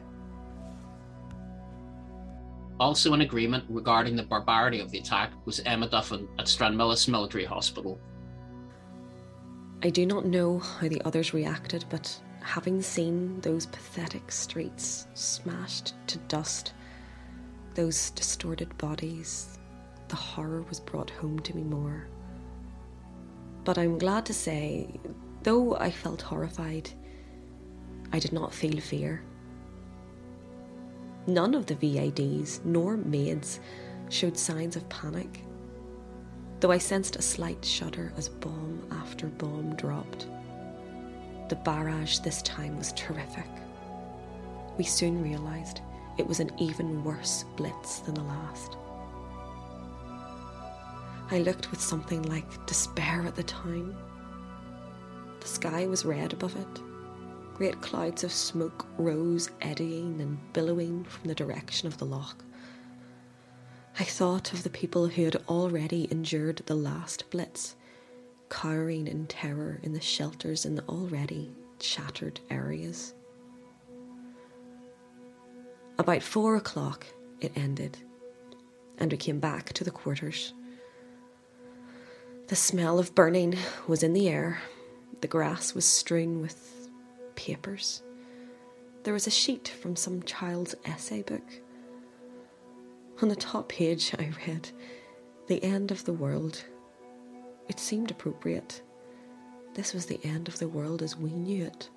Also 2.80 3.14
in 3.14 3.22
agreement 3.22 3.64
regarding 3.70 4.16
the 4.16 4.24
barbarity 4.24 4.80
of 4.80 4.92
the 4.92 5.00
attack 5.00 5.32
was 5.46 5.62
Emma 5.62 5.90
Duffin 5.90 6.28
at 6.38 6.46
Stranmillis 6.46 7.08
Military 7.08 7.46
Hospital. 7.46 8.00
I 9.84 9.90
do 9.90 10.06
not 10.06 10.26
know 10.26 10.60
how 10.60 10.88
the 10.88 11.02
others 11.02 11.34
reacted, 11.34 11.86
but 11.90 12.20
having 12.42 12.82
seen 12.82 13.40
those 13.42 13.66
pathetic 13.66 14.32
streets 14.32 15.08
smashed 15.14 15.94
to 16.08 16.18
dust, 16.28 16.74
those 17.74 18.12
distorted 18.12 18.76
bodies, 18.78 19.60
the 20.08 20.16
horror 20.16 20.64
was 20.64 20.80
brought 20.80 21.10
home 21.10 21.40
to 21.40 21.56
me 21.56 21.64
more. 21.64 22.08
But 23.68 23.78
I'm 23.78 23.98
glad 23.98 24.26
to 24.28 24.34
say, 24.34 24.98
though 25.44 25.76
I 25.76 25.92
felt 25.92 26.22
horrified, 26.22 26.90
I 28.14 28.20
did 28.20 28.32
not 28.32 28.54
feel 28.54 28.80
fear. 28.80 29.22
None 31.28 31.54
of 31.54 31.66
the 31.66 31.76
VADs 31.76 32.62
nor 32.64 32.96
maids 32.96 33.60
showed 34.08 34.38
signs 34.38 34.78
of 34.78 34.88
panic, 34.88 35.42
though 36.62 36.72
I 36.72 36.78
sensed 36.78 37.18
a 37.18 37.22
slight 37.22 37.66
shudder 37.66 38.14
as 38.16 38.30
bomb 38.30 38.88
after 38.90 39.28
bomb 39.28 39.76
dropped. 39.76 40.28
The 41.50 41.58
barrage 41.58 42.20
this 42.20 42.42
time 42.44 42.78
was 42.78 42.94
terrific. 42.94 43.50
We 44.78 44.86
soon 44.86 45.22
realised 45.22 45.82
it 46.18 46.26
was 46.26 46.40
an 46.40 46.52
even 46.58 47.04
worse 47.04 47.44
blitz 47.58 48.00
than 48.00 48.14
the 48.14 48.24
last. 48.24 48.78
I 51.30 51.40
looked 51.40 51.72
with 51.72 51.82
something 51.82 52.24
like 52.24 52.66
despair 52.66 53.24
at 53.24 53.36
the 53.36 53.44
time. 53.44 53.98
The 55.42 55.48
sky 55.48 55.86
was 55.86 56.06
red 56.06 56.32
above 56.32 56.56
it. 56.56 56.82
Great 57.54 57.82
clouds 57.82 58.24
of 58.24 58.32
smoke 58.32 58.88
rose 58.98 59.50
eddying 59.62 60.22
and 60.22 60.38
billowing 60.54 61.04
from 61.04 61.28
the 61.28 61.36
direction 61.36 61.88
of 61.88 61.98
the 61.98 62.06
loch. 62.06 62.46
I 64.00 64.04
thought 64.04 64.54
of 64.54 64.64
the 64.64 64.70
people 64.70 65.08
who 65.08 65.26
had 65.26 65.36
already 65.50 66.08
endured 66.12 66.62
the 66.66 66.76
last 66.76 67.30
blitz, 67.30 67.76
cowering 68.50 69.08
in 69.08 69.28
terror 69.28 69.80
in 69.84 69.92
the 69.92 70.00
shelters 70.00 70.66
in 70.66 70.76
the 70.76 70.84
already 70.84 71.54
shattered 71.82 72.40
areas. 72.50 73.14
About 76.00 76.22
four 76.24 76.56
o'clock 76.56 77.08
it 77.42 77.52
ended, 77.56 77.98
and 78.98 79.12
we 79.12 79.18
came 79.18 79.40
back 79.40 79.74
to 79.74 79.84
the 79.84 79.92
quarters. 79.92 80.54
The 82.48 82.56
smell 82.56 82.98
of 82.98 83.14
burning 83.14 83.58
was 83.88 84.04
in 84.04 84.14
the 84.14 84.30
air. 84.30 84.62
The 85.20 85.28
grass 85.28 85.76
was 85.76 85.84
strewn 85.84 86.42
with 86.42 86.88
papers. 87.36 88.02
There 89.04 89.14
was 89.14 89.28
a 89.28 89.32
sheet 89.32 89.68
from 89.68 89.98
some 89.98 90.24
child's 90.24 90.74
essay 90.86 91.24
book. 91.24 91.44
On 93.22 93.28
the 93.28 93.36
top 93.36 93.68
page, 93.68 94.14
I 94.18 94.32
read, 94.48 94.70
The 95.48 95.62
End 95.62 95.92
of 95.92 96.06
the 96.06 96.14
World. 96.14 96.64
It 97.68 97.82
seemed 97.82 98.12
appropriate. 98.12 98.82
This 99.74 99.94
was 99.94 100.06
the 100.06 100.22
end 100.24 100.48
of 100.48 100.58
the 100.60 100.70
world 100.70 101.02
as 101.02 101.18
we 101.18 101.32
knew 101.32 101.66
it. 101.66 101.90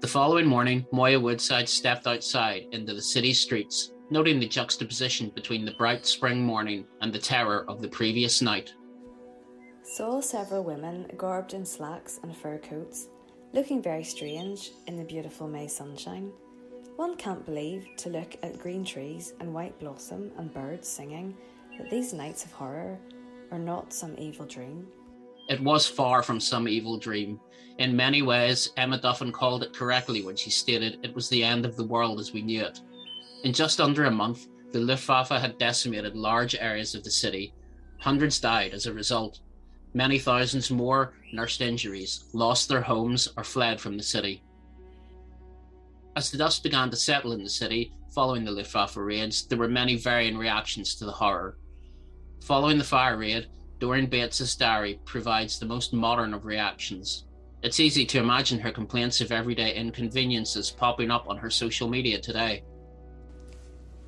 The 0.00 0.08
following 0.08 0.46
morning, 0.46 0.86
Moya 0.92 1.18
Woodside 1.18 1.68
stepped 1.68 2.06
outside 2.06 2.66
into 2.72 2.92
the 2.92 3.02
city 3.02 3.32
streets 3.32 3.92
noting 4.10 4.38
the 4.38 4.46
juxtaposition 4.46 5.30
between 5.30 5.64
the 5.64 5.72
bright 5.72 6.06
spring 6.06 6.42
morning 6.42 6.86
and 7.00 7.12
the 7.12 7.18
terror 7.18 7.64
of 7.68 7.80
the 7.80 7.88
previous 7.88 8.40
night. 8.40 8.72
Saw 9.82 10.20
several 10.20 10.64
women 10.64 11.10
garbed 11.16 11.54
in 11.54 11.64
slacks 11.64 12.20
and 12.22 12.36
fur 12.36 12.58
coats, 12.58 13.08
looking 13.52 13.82
very 13.82 14.04
strange 14.04 14.70
in 14.86 14.96
the 14.96 15.04
beautiful 15.04 15.48
May 15.48 15.66
sunshine. 15.66 16.30
One 16.96 17.16
can't 17.16 17.44
believe 17.44 17.88
to 17.98 18.10
look 18.10 18.36
at 18.42 18.58
green 18.58 18.84
trees 18.84 19.34
and 19.40 19.52
white 19.52 19.78
blossom 19.78 20.30
and 20.38 20.52
birds 20.52 20.88
singing 20.88 21.36
that 21.78 21.90
these 21.90 22.12
nights 22.12 22.44
of 22.44 22.52
horror 22.52 22.98
are 23.50 23.58
not 23.58 23.92
some 23.92 24.14
evil 24.18 24.46
dream. 24.46 24.86
It 25.48 25.60
was 25.60 25.86
far 25.86 26.22
from 26.22 26.40
some 26.40 26.66
evil 26.66 26.98
dream. 26.98 27.40
In 27.78 27.94
many 27.94 28.22
ways, 28.22 28.70
Emma 28.76 28.98
Duffin 28.98 29.32
called 29.32 29.62
it 29.62 29.72
correctly 29.72 30.24
when 30.24 30.34
she 30.34 30.50
stated 30.50 30.98
it 31.02 31.14
was 31.14 31.28
the 31.28 31.44
end 31.44 31.64
of 31.64 31.76
the 31.76 31.84
world 31.84 32.18
as 32.18 32.32
we 32.32 32.42
knew 32.42 32.62
it. 32.62 32.80
In 33.44 33.52
just 33.52 33.80
under 33.80 34.06
a 34.06 34.10
month, 34.10 34.48
the 34.72 34.80
Luftwaffe 34.80 35.28
had 35.28 35.58
decimated 35.58 36.16
large 36.16 36.54
areas 36.56 36.94
of 36.94 37.04
the 37.04 37.10
city. 37.10 37.54
Hundreds 38.00 38.40
died 38.40 38.72
as 38.72 38.86
a 38.86 38.92
result. 38.92 39.40
Many 39.94 40.18
thousands 40.18 40.70
more 40.70 41.14
nursed 41.32 41.60
injuries, 41.60 42.24
lost 42.32 42.68
their 42.68 42.82
homes, 42.82 43.28
or 43.36 43.44
fled 43.44 43.80
from 43.80 43.96
the 43.96 44.02
city. 44.02 44.42
As 46.16 46.30
the 46.30 46.38
dust 46.38 46.62
began 46.62 46.90
to 46.90 46.96
settle 46.96 47.32
in 47.32 47.44
the 47.44 47.48
city 47.48 47.92
following 48.10 48.44
the 48.44 48.50
Luftwaffe 48.50 48.96
raids, 48.96 49.46
there 49.46 49.58
were 49.58 49.68
many 49.68 49.96
varying 49.96 50.36
reactions 50.36 50.94
to 50.96 51.04
the 51.04 51.12
horror. 51.12 51.58
Following 52.42 52.78
the 52.78 52.84
fire 52.84 53.16
raid, 53.16 53.48
Doreen 53.78 54.06
Bates's 54.06 54.56
diary 54.56 54.98
provides 55.04 55.58
the 55.58 55.66
most 55.66 55.92
modern 55.92 56.32
of 56.32 56.46
reactions. 56.46 57.24
It's 57.62 57.80
easy 57.80 58.06
to 58.06 58.18
imagine 58.18 58.58
her 58.60 58.70
complaints 58.70 59.20
of 59.20 59.30
everyday 59.30 59.74
inconveniences 59.74 60.70
popping 60.70 61.10
up 61.10 61.28
on 61.28 61.36
her 61.36 61.50
social 61.50 61.88
media 61.88 62.18
today. 62.18 62.62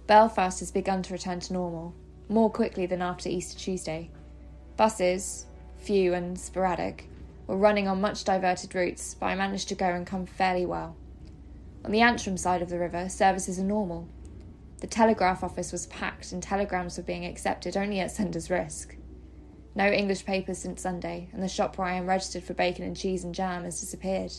Belfast 0.07 0.61
has 0.61 0.71
begun 0.71 1.03
to 1.03 1.13
return 1.13 1.41
to 1.41 1.53
normal, 1.53 1.95
more 2.31 2.51
quickly 2.51 2.87
than 2.87 3.03
after 3.03 3.29
Easter 3.29 3.59
Tuesday. 3.59 4.11
Buses, 4.79 5.45
few 5.77 6.15
and 6.15 6.39
sporadic, 6.39 7.07
were 7.47 7.57
running 7.57 7.89
on 7.89 8.01
much 8.01 8.25
diverted 8.25 8.75
routes, 8.75 9.15
but 9.15 9.27
I 9.27 9.35
managed 9.35 9.69
to 9.69 9.75
go 9.75 9.87
and 9.87 10.07
come 10.07 10.25
fairly 10.25 10.65
well. 10.65 10.97
On 11.85 11.91
the 11.91 12.01
Antrim 12.01 12.39
side 12.39 12.63
of 12.63 12.71
the 12.71 12.79
river, 12.79 13.09
services 13.11 13.59
are 13.59 13.65
normal. 13.65 14.09
The 14.81 14.87
telegraph 14.87 15.43
office 15.43 15.73
was 15.73 15.87
packed 15.87 16.33
and 16.33 16.43
telegrams 16.43 16.97
were 16.97 17.03
being 17.03 17.27
accepted 17.27 17.77
only 17.77 18.01
at 18.01 18.11
sender's 18.11 18.51
risk. 18.51 18.95
No 19.75 19.87
English 19.87 20.25
papers 20.25 20.59
since 20.59 20.83
Sunday, 20.83 21.29
and 21.33 21.43
the 21.43 21.49
shop 21.49 21.79
where 21.79 21.87
I 21.87 21.95
am 21.95 22.07
registered 22.07 22.45
for 22.45 22.55
bacon 22.55 22.85
and 22.85 22.97
cheese 22.97 23.25
and 23.25 23.35
jam 23.35 23.65
has 23.65 23.81
disappeared. 23.81 24.33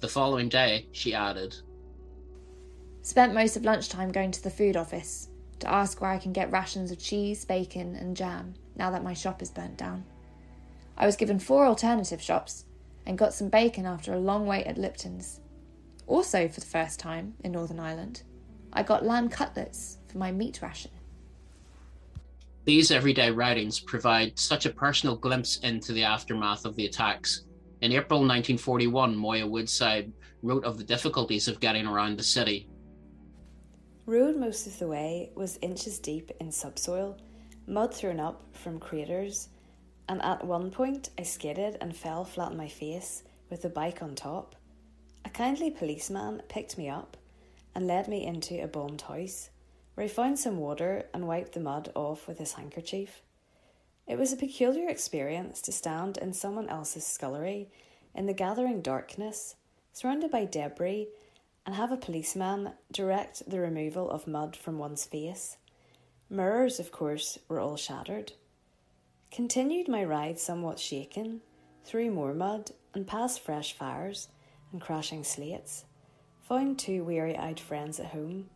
The 0.00 0.08
following 0.08 0.48
day, 0.48 0.86
she 0.92 1.14
added, 1.14 1.56
Spent 3.02 3.34
most 3.34 3.56
of 3.56 3.64
lunchtime 3.64 4.12
going 4.12 4.30
to 4.30 4.42
the 4.42 4.50
food 4.50 4.76
office 4.76 5.28
to 5.58 5.70
ask 5.70 6.00
where 6.00 6.10
I 6.10 6.18
can 6.18 6.32
get 6.32 6.52
rations 6.52 6.90
of 6.90 6.98
cheese, 6.98 7.44
bacon, 7.44 7.94
and 7.96 8.16
jam 8.16 8.54
now 8.76 8.90
that 8.90 9.04
my 9.04 9.14
shop 9.14 9.42
is 9.42 9.50
burnt 9.50 9.76
down. 9.76 10.04
I 10.96 11.06
was 11.06 11.16
given 11.16 11.38
four 11.38 11.66
alternative 11.66 12.20
shops 12.20 12.64
and 13.06 13.18
got 13.18 13.34
some 13.34 13.48
bacon 13.48 13.86
after 13.86 14.12
a 14.12 14.18
long 14.18 14.46
wait 14.46 14.66
at 14.66 14.78
Lipton's. 14.78 15.40
Also, 16.06 16.48
for 16.48 16.60
the 16.60 16.66
first 16.66 16.98
time 16.98 17.34
in 17.42 17.52
Northern 17.52 17.80
Ireland, 17.80 18.22
I 18.72 18.82
got 18.82 19.04
lamb 19.04 19.28
cutlets 19.28 19.98
for 20.08 20.18
my 20.18 20.30
meat 20.30 20.60
ration. 20.62 20.90
These 22.64 22.90
everyday 22.90 23.30
writings 23.30 23.80
provide 23.80 24.38
such 24.38 24.66
a 24.66 24.70
personal 24.70 25.16
glimpse 25.16 25.58
into 25.58 25.92
the 25.92 26.04
aftermath 26.04 26.64
of 26.64 26.76
the 26.76 26.86
attacks. 26.86 27.44
In 27.80 27.92
April 27.92 28.20
1941, 28.20 29.16
Moya 29.16 29.46
Woodside 29.46 30.12
wrote 30.42 30.64
of 30.64 30.78
the 30.78 30.84
difficulties 30.84 31.48
of 31.48 31.60
getting 31.60 31.86
around 31.86 32.18
the 32.18 32.22
city 32.22 32.68
Road 34.10 34.36
most 34.36 34.66
of 34.66 34.76
the 34.80 34.88
way 34.88 35.30
was 35.36 35.56
inches 35.62 36.00
deep 36.00 36.32
in 36.40 36.50
subsoil, 36.50 37.16
mud 37.68 37.94
thrown 37.94 38.18
up 38.18 38.42
from 38.52 38.80
craters, 38.80 39.50
and 40.08 40.20
at 40.22 40.44
one 40.44 40.68
point 40.70 41.10
I 41.16 41.22
skidded 41.22 41.78
and 41.80 41.94
fell 41.94 42.24
flat 42.24 42.50
on 42.50 42.56
my 42.56 42.66
face 42.66 43.22
with 43.50 43.62
the 43.62 43.68
bike 43.68 44.02
on 44.02 44.16
top. 44.16 44.56
A 45.24 45.30
kindly 45.30 45.70
policeman 45.70 46.42
picked 46.48 46.76
me 46.76 46.88
up 46.88 47.16
and 47.74 47.86
led 47.86 48.08
me 48.08 48.26
into 48.26 48.60
a 48.60 48.66
bombed 48.66 49.02
house, 49.02 49.50
where 50.00 50.08
he 50.08 50.14
found 50.14 50.38
some 50.38 50.56
water 50.56 51.04
and 51.12 51.28
wiped 51.28 51.52
the 51.52 51.60
mud 51.60 51.92
off 51.94 52.26
with 52.26 52.38
his 52.38 52.54
handkerchief. 52.54 53.20
It 54.06 54.18
was 54.18 54.32
a 54.32 54.36
peculiar 54.38 54.88
experience 54.88 55.60
to 55.60 55.72
stand 55.72 56.16
in 56.16 56.32
someone 56.32 56.70
else's 56.70 57.06
scullery 57.06 57.68
in 58.14 58.24
the 58.24 58.32
gathering 58.32 58.80
darkness 58.80 59.56
surrounded 59.92 60.30
by 60.30 60.46
debris, 60.46 61.08
and 61.66 61.74
have 61.74 61.92
a 61.92 61.98
policeman 61.98 62.72
direct 62.90 63.42
the 63.46 63.60
removal 63.60 64.10
of 64.10 64.26
mud 64.26 64.56
from 64.56 64.78
one's 64.78 65.04
face. 65.04 65.58
Mirrors, 66.30 66.80
of 66.80 66.90
course, 66.90 67.38
were 67.46 67.60
all 67.60 67.76
shattered. 67.76 68.32
Continued 69.30 69.86
my 69.86 70.02
ride 70.02 70.38
somewhat 70.38 70.80
shaken, 70.80 71.42
through 71.84 72.10
more 72.10 72.32
mud, 72.32 72.70
and 72.94 73.06
past 73.06 73.40
fresh 73.40 73.74
fires 73.74 74.28
and 74.72 74.80
crashing 74.80 75.24
slates. 75.24 75.84
Found 76.48 76.78
two 76.78 77.04
weary 77.04 77.36
eyed 77.36 77.60
friends 77.60 78.00
at 78.00 78.06
home. 78.06 78.48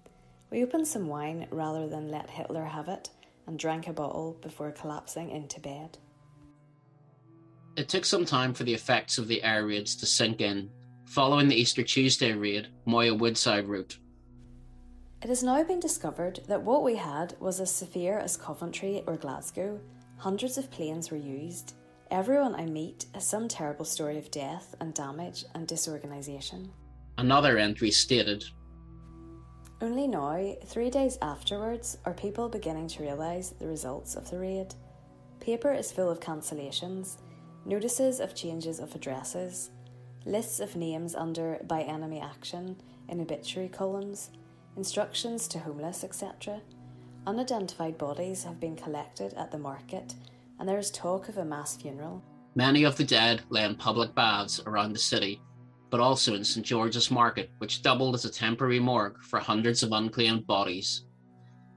We 0.50 0.62
opened 0.62 0.86
some 0.86 1.08
wine 1.08 1.46
rather 1.50 1.88
than 1.88 2.10
let 2.10 2.30
Hitler 2.30 2.64
have 2.64 2.88
it 2.88 3.10
and 3.46 3.58
drank 3.58 3.88
a 3.88 3.92
bottle 3.92 4.36
before 4.40 4.70
collapsing 4.72 5.30
into 5.30 5.60
bed. 5.60 5.98
It 7.76 7.88
took 7.88 8.04
some 8.04 8.24
time 8.24 8.54
for 8.54 8.64
the 8.64 8.74
effects 8.74 9.18
of 9.18 9.26
the 9.26 9.42
air 9.42 9.66
raids 9.66 9.96
to 9.96 10.06
sink 10.06 10.40
in, 10.40 10.70
following 11.06 11.48
the 11.48 11.56
Easter 11.56 11.82
Tuesday 11.82 12.32
raid, 12.32 12.68
Moya 12.84 13.14
Woodside 13.14 13.66
route. 13.66 13.98
It 15.22 15.28
has 15.28 15.42
now 15.42 15.62
been 15.64 15.80
discovered 15.80 16.40
that 16.48 16.62
what 16.62 16.84
we 16.84 16.96
had 16.96 17.34
was 17.40 17.58
as 17.58 17.74
severe 17.74 18.18
as 18.18 18.36
Coventry 18.36 19.02
or 19.06 19.16
Glasgow. 19.16 19.80
Hundreds 20.18 20.58
of 20.58 20.70
planes 20.70 21.10
were 21.10 21.16
used. 21.16 21.74
Everyone 22.10 22.54
I 22.54 22.66
meet 22.66 23.06
has 23.14 23.26
some 23.26 23.48
terrible 23.48 23.86
story 23.86 24.18
of 24.18 24.30
death 24.30 24.74
and 24.80 24.94
damage 24.94 25.44
and 25.54 25.66
disorganisation. 25.66 26.70
Another 27.16 27.58
entry 27.58 27.90
stated 27.90 28.44
Only 29.84 30.08
now, 30.08 30.56
three 30.64 30.88
days 30.88 31.18
afterwards, 31.20 31.98
are 32.06 32.14
people 32.14 32.48
beginning 32.48 32.88
to 32.88 33.02
realise 33.02 33.50
the 33.50 33.66
results 33.66 34.14
of 34.14 34.30
the 34.30 34.38
raid. 34.38 34.74
Paper 35.40 35.74
is 35.74 35.92
full 35.92 36.08
of 36.08 36.20
cancellations, 36.20 37.18
notices 37.66 38.18
of 38.18 38.34
changes 38.34 38.80
of 38.80 38.94
addresses, 38.94 39.72
lists 40.24 40.58
of 40.58 40.74
names 40.74 41.14
under 41.14 41.58
by 41.68 41.82
enemy 41.82 42.18
action 42.18 42.80
in 43.10 43.20
obituary 43.20 43.68
columns, 43.68 44.30
instructions 44.78 45.46
to 45.48 45.58
homeless, 45.58 46.02
etc. 46.02 46.62
Unidentified 47.26 47.98
bodies 47.98 48.42
have 48.42 48.58
been 48.58 48.76
collected 48.76 49.34
at 49.34 49.50
the 49.50 49.58
market, 49.58 50.14
and 50.58 50.66
there 50.66 50.78
is 50.78 50.90
talk 50.90 51.28
of 51.28 51.36
a 51.36 51.44
mass 51.44 51.76
funeral. 51.76 52.22
Many 52.54 52.84
of 52.84 52.96
the 52.96 53.04
dead 53.04 53.42
lay 53.50 53.64
in 53.64 53.74
public 53.74 54.14
baths 54.14 54.62
around 54.64 54.94
the 54.94 54.98
city, 54.98 55.42
but 55.94 56.00
also 56.00 56.34
in 56.34 56.42
St 56.42 56.66
George's 56.66 57.08
Market, 57.08 57.52
which 57.58 57.80
doubled 57.80 58.16
as 58.16 58.24
a 58.24 58.28
temporary 58.28 58.80
morgue 58.80 59.22
for 59.22 59.38
hundreds 59.38 59.84
of 59.84 59.92
unclaimed 59.92 60.44
bodies. 60.44 61.04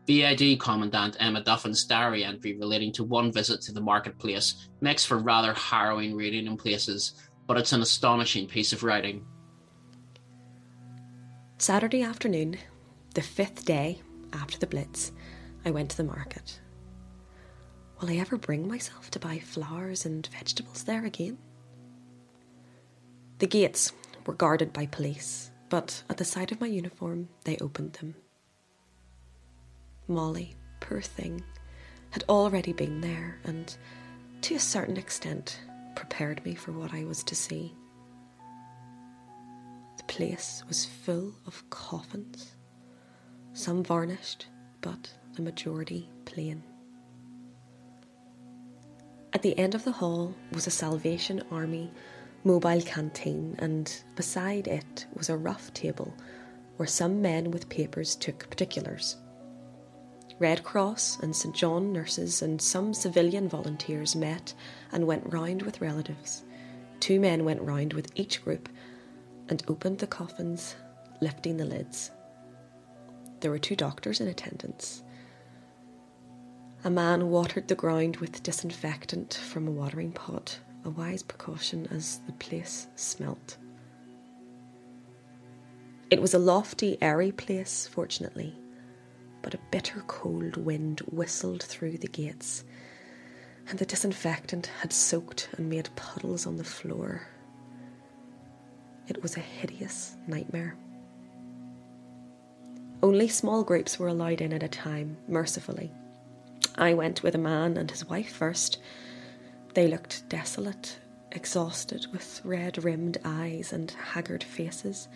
VAD 0.07 0.59
Commandant 0.59 1.15
Emma 1.19 1.43
Duffin's 1.43 1.85
diary 1.85 2.23
entry 2.23 2.57
relating 2.57 2.91
to 2.93 3.03
one 3.03 3.31
visit 3.31 3.61
to 3.61 3.71
the 3.71 3.79
marketplace 3.79 4.69
makes 4.81 5.05
for 5.05 5.19
rather 5.19 5.53
harrowing 5.53 6.15
reading 6.15 6.47
in 6.47 6.57
places, 6.57 7.29
but 7.45 7.57
it's 7.57 7.73
an 7.73 7.83
astonishing 7.83 8.47
piece 8.47 8.73
of 8.73 8.81
writing. 8.81 9.23
Saturday 11.59 12.01
afternoon, 12.01 12.57
the 13.13 13.21
fifth 13.21 13.65
day 13.65 14.01
after 14.33 14.57
the 14.57 14.65
Blitz, 14.65 15.11
I 15.63 15.69
went 15.69 15.91
to 15.91 15.97
the 15.97 16.03
market. 16.03 16.59
Will 18.01 18.09
I 18.09 18.15
ever 18.15 18.37
bring 18.37 18.67
myself 18.67 19.11
to 19.11 19.19
buy 19.19 19.37
flowers 19.37 20.07
and 20.07 20.25
vegetables 20.25 20.85
there 20.85 21.05
again? 21.05 21.37
The 23.37 23.45
gates 23.45 23.93
were 24.27 24.33
guarded 24.33 24.73
by 24.73 24.85
police, 24.85 25.49
but 25.69 26.03
at 26.09 26.17
the 26.17 26.25
sight 26.25 26.51
of 26.51 26.61
my 26.61 26.67
uniform, 26.67 27.29
they 27.45 27.57
opened 27.57 27.93
them. 27.93 28.13
Molly, 30.07 30.55
poor 30.81 31.01
thing, 31.01 31.41
had 32.11 32.25
already 32.29 32.73
been 32.73 33.01
there 33.01 33.39
and, 33.45 33.75
to 34.41 34.55
a 34.55 34.59
certain 34.59 34.97
extent, 34.97 35.59
prepared 35.95 36.43
me 36.45 36.53
for 36.53 36.73
what 36.73 36.93
I 36.93 37.05
was 37.05 37.23
to 37.23 37.35
see. 37.35 37.73
The 39.97 40.03
place 40.03 40.63
was 40.67 40.85
full 40.85 41.33
of 41.45 41.67
coffins, 41.69 42.55
some 43.53 43.83
varnished, 43.83 44.47
but 44.81 45.11
the 45.33 45.41
majority 45.41 46.09
plain. 46.25 46.63
At 49.33 49.41
the 49.41 49.57
end 49.57 49.75
of 49.75 49.83
the 49.83 49.91
hall 49.91 50.33
was 50.51 50.67
a 50.67 50.71
Salvation 50.71 51.43
Army 51.51 51.91
mobile 52.43 52.81
canteen, 52.81 53.55
and 53.59 54.03
beside 54.15 54.67
it 54.67 55.05
was 55.13 55.29
a 55.29 55.37
rough 55.37 55.73
table 55.73 56.13
where 56.77 56.87
some 56.87 57.21
men 57.21 57.51
with 57.51 57.69
papers 57.69 58.15
took 58.15 58.49
particulars. 58.49 59.17
Red 60.39 60.63
Cross 60.63 61.19
and 61.21 61.35
St 61.35 61.55
John 61.55 61.91
nurses 61.91 62.43
and 62.43 62.61
some 62.61 62.93
civilian 62.93 63.49
volunteers 63.49 64.15
met 64.15 64.53
and 64.91 65.07
went 65.07 65.33
round 65.33 65.63
with 65.63 65.81
relatives. 65.81 66.43
Two 66.99 67.19
men 67.19 67.43
went 67.43 67.61
round 67.61 67.93
with 67.93 68.11
each 68.15 68.43
group 68.43 68.69
and 69.49 69.63
opened 69.67 69.97
the 69.97 70.07
coffins, 70.07 70.75
lifting 71.21 71.57
the 71.57 71.65
lids. 71.65 72.11
There 73.39 73.49
were 73.51 73.59
two 73.59 73.75
doctors 73.75 74.21
in 74.21 74.27
attendance. 74.27 75.03
A 76.83 76.89
man 76.89 77.29
watered 77.29 77.67
the 77.67 77.75
ground 77.75 78.17
with 78.17 78.43
disinfectant 78.43 79.33
from 79.33 79.67
a 79.67 79.71
watering 79.71 80.11
pot, 80.11 80.59
a 80.87 80.89
wise 80.89 81.21
precaution 81.21 81.87
as 81.91 82.19
the 82.25 82.33
place 82.33 82.87
smelt. 82.95 83.57
It 86.09 86.21
was 86.21 86.33
a 86.33 86.39
lofty, 86.39 86.97
airy 87.01 87.31
place, 87.31 87.85
fortunately 87.85 88.55
but 89.47 89.53
a 89.53 89.59
bitter 89.71 90.03
cold 90.07 90.57
wind 90.57 90.99
whistled 91.09 91.63
through 91.63 91.97
the 91.97 92.07
gates, 92.07 92.65
and 93.69 93.79
the 93.79 93.85
disinfectant 93.85 94.69
had 94.81 94.91
soaked 94.91 95.47
and 95.57 95.69
made 95.69 95.89
puddles 95.95 96.45
on 96.45 96.57
the 96.57 96.65
floor. 96.65 97.27
It 99.07 99.23
was 99.23 99.37
a 99.37 99.39
hideous 99.39 100.17
nightmare. 100.27 100.75
Only 103.01 103.29
small 103.29 103.63
groups 103.63 103.97
were 103.97 104.09
allowed 104.09 104.41
in 104.41 104.51
at 104.51 104.63
a 104.63 104.67
time, 104.67 105.15
mercifully. 105.29 105.93
I 106.75 106.93
went 106.93 107.23
with 107.23 107.33
a 107.33 107.37
man 107.37 107.77
and 107.77 107.89
his 107.89 108.03
wife 108.03 108.33
first. 108.33 108.79
They 109.77 109.87
looked 109.87 110.27
desolate, 110.27 110.97
exhausted, 111.31 112.07
with 112.11 112.41
red 112.43 112.83
rimmed 112.83 113.19
eyes 113.23 113.71
and 113.71 113.91
haggard 113.91 114.43
faces. 114.43 115.07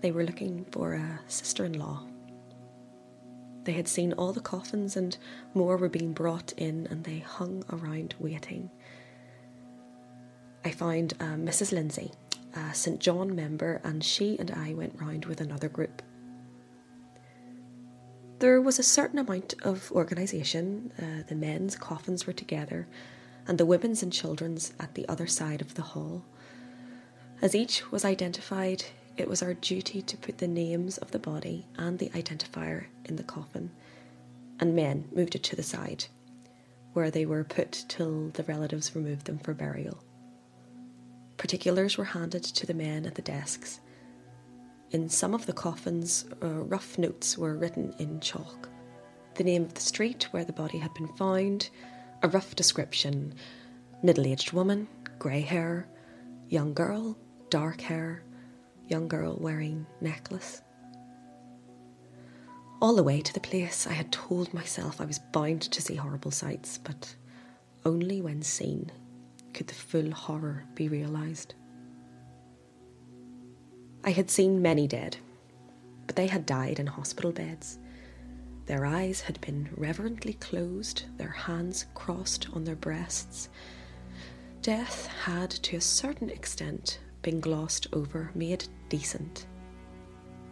They 0.00 0.12
were 0.12 0.24
looking 0.24 0.64
for 0.70 0.94
a 0.94 1.20
sister 1.26 1.66
in 1.66 1.74
law. 1.74 2.06
They 3.64 3.72
had 3.72 3.86
seen 3.86 4.14
all 4.14 4.32
the 4.32 4.40
coffins, 4.40 4.96
and 4.96 5.14
more 5.52 5.76
were 5.76 5.90
being 5.90 6.14
brought 6.14 6.54
in, 6.54 6.86
and 6.86 7.04
they 7.04 7.18
hung 7.18 7.62
around 7.68 8.14
waiting. 8.18 8.70
I 10.64 10.70
found 10.70 11.12
uh, 11.20 11.34
Mrs. 11.34 11.70
Lindsay, 11.70 12.12
a 12.56 12.72
St. 12.72 12.98
John 12.98 13.36
member, 13.36 13.82
and 13.84 14.02
she 14.02 14.38
and 14.38 14.50
I 14.52 14.72
went 14.72 14.98
round 14.98 15.26
with 15.26 15.42
another 15.42 15.68
group. 15.68 16.00
There 18.38 18.62
was 18.62 18.78
a 18.78 18.82
certain 18.82 19.18
amount 19.18 19.52
of 19.60 19.92
organisation. 19.92 20.94
Uh, 20.98 21.28
the 21.28 21.34
men's 21.34 21.76
coffins 21.76 22.26
were 22.26 22.32
together, 22.32 22.88
and 23.46 23.58
the 23.58 23.66
women's 23.66 24.02
and 24.02 24.12
children's 24.12 24.72
at 24.78 24.94
the 24.94 25.08
other 25.08 25.26
side 25.26 25.60
of 25.60 25.74
the 25.74 25.82
hall. 25.82 26.24
As 27.42 27.54
each 27.54 27.90
was 27.90 28.04
identified, 28.04 28.84
it 29.16 29.28
was 29.28 29.42
our 29.42 29.54
duty 29.54 30.02
to 30.02 30.16
put 30.16 30.38
the 30.38 30.48
names 30.48 30.98
of 30.98 31.10
the 31.10 31.18
body 31.18 31.66
and 31.76 31.98
the 31.98 32.10
identifier 32.10 32.86
in 33.04 33.16
the 33.16 33.22
coffin, 33.22 33.70
and 34.58 34.74
men 34.74 35.08
moved 35.12 35.34
it 35.34 35.42
to 35.44 35.56
the 35.56 35.62
side, 35.62 36.04
where 36.92 37.10
they 37.10 37.26
were 37.26 37.44
put 37.44 37.84
till 37.88 38.28
the 38.30 38.42
relatives 38.44 38.94
removed 38.94 39.26
them 39.26 39.38
for 39.38 39.54
burial. 39.54 40.02
Particulars 41.36 41.96
were 41.96 42.04
handed 42.04 42.44
to 42.44 42.66
the 42.66 42.74
men 42.74 43.06
at 43.06 43.14
the 43.14 43.22
desks. 43.22 43.80
In 44.90 45.08
some 45.08 45.34
of 45.34 45.46
the 45.46 45.52
coffins, 45.52 46.26
uh, 46.42 46.48
rough 46.48 46.98
notes 46.98 47.38
were 47.38 47.56
written 47.56 47.94
in 47.98 48.20
chalk. 48.20 48.68
The 49.36 49.44
name 49.44 49.62
of 49.62 49.74
the 49.74 49.80
street 49.80 50.28
where 50.32 50.44
the 50.44 50.52
body 50.52 50.78
had 50.78 50.92
been 50.94 51.08
found, 51.08 51.70
a 52.22 52.28
rough 52.28 52.54
description 52.54 53.34
middle 54.02 54.26
aged 54.26 54.52
woman, 54.52 54.88
grey 55.18 55.40
hair, 55.40 55.86
young 56.48 56.72
girl, 56.74 57.16
dark 57.50 57.80
hair, 57.80 58.22
young 58.88 59.08
girl 59.08 59.36
wearing 59.40 59.86
necklace. 60.00 60.62
All 62.80 62.94
the 62.94 63.02
way 63.02 63.20
to 63.20 63.34
the 63.34 63.40
place, 63.40 63.86
I 63.86 63.92
had 63.92 64.10
told 64.10 64.54
myself 64.54 65.00
I 65.00 65.04
was 65.04 65.18
bound 65.18 65.62
to 65.62 65.82
see 65.82 65.96
horrible 65.96 66.30
sights, 66.30 66.78
but 66.78 67.14
only 67.84 68.22
when 68.22 68.40
seen 68.42 68.90
could 69.52 69.66
the 69.66 69.74
full 69.74 70.10
horror 70.10 70.64
be 70.74 70.88
realised. 70.88 71.54
I 74.02 74.10
had 74.12 74.30
seen 74.30 74.62
many 74.62 74.86
dead, 74.86 75.18
but 76.06 76.16
they 76.16 76.26
had 76.26 76.46
died 76.46 76.78
in 76.78 76.86
hospital 76.86 77.32
beds. 77.32 77.78
Their 78.66 78.86
eyes 78.86 79.20
had 79.22 79.40
been 79.40 79.68
reverently 79.76 80.34
closed, 80.34 81.04
their 81.16 81.30
hands 81.30 81.86
crossed 81.94 82.48
on 82.52 82.64
their 82.64 82.76
breasts. 82.76 83.48
Death 84.62 85.06
had, 85.06 85.50
to 85.50 85.76
a 85.76 85.80
certain 85.80 86.30
extent, 86.30 87.00
been 87.22 87.40
glossed 87.40 87.86
over, 87.92 88.30
made 88.34 88.68
decent. 88.88 89.46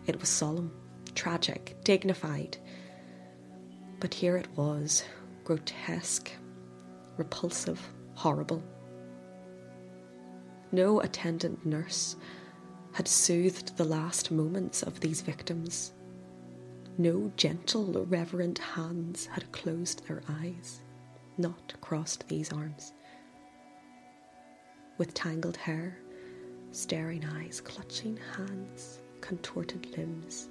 It 0.07 0.19
was 0.19 0.29
solemn, 0.29 0.73
tragic, 1.15 1.77
dignified. 1.85 2.57
But 4.01 4.15
here 4.15 4.37
it 4.37 4.49
was, 4.57 5.05
grotesque, 5.45 6.31
repulsive, 7.17 7.81
horrible. 8.15 8.63
No 10.73 11.01
attendant 11.01 11.65
nurse, 11.65 12.17
had 12.93 13.07
soothed 13.07 13.77
the 13.77 13.85
last 13.85 14.31
moments 14.31 14.83
of 14.83 15.01
these 15.01 15.21
victims. 15.21 15.93
No 17.01 17.31
gentle, 17.37 18.05
reverent 18.07 18.59
hands 18.59 19.27
had 19.27 19.53
closed 19.53 20.05
their 20.09 20.21
eyes, 20.29 20.81
not 21.37 21.73
crossed 21.81 22.27
these 22.27 22.53
arms. 22.53 22.93
With 24.99 25.15
tangled 25.15 25.57
hair, 25.57 25.97
staring 26.73 27.25
eyes, 27.25 27.61
clutching 27.61 28.19
hands, 28.37 28.99
contorted 29.21 29.97
limbs, 29.97 30.49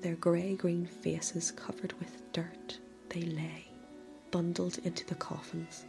their 0.00 0.16
grey 0.16 0.56
green 0.56 0.84
faces 0.84 1.52
covered 1.52 1.92
with 2.00 2.32
dirt, 2.32 2.80
they 3.10 3.22
lay, 3.22 3.68
bundled 4.32 4.78
into 4.78 5.06
the 5.06 5.14
coffins, 5.14 5.86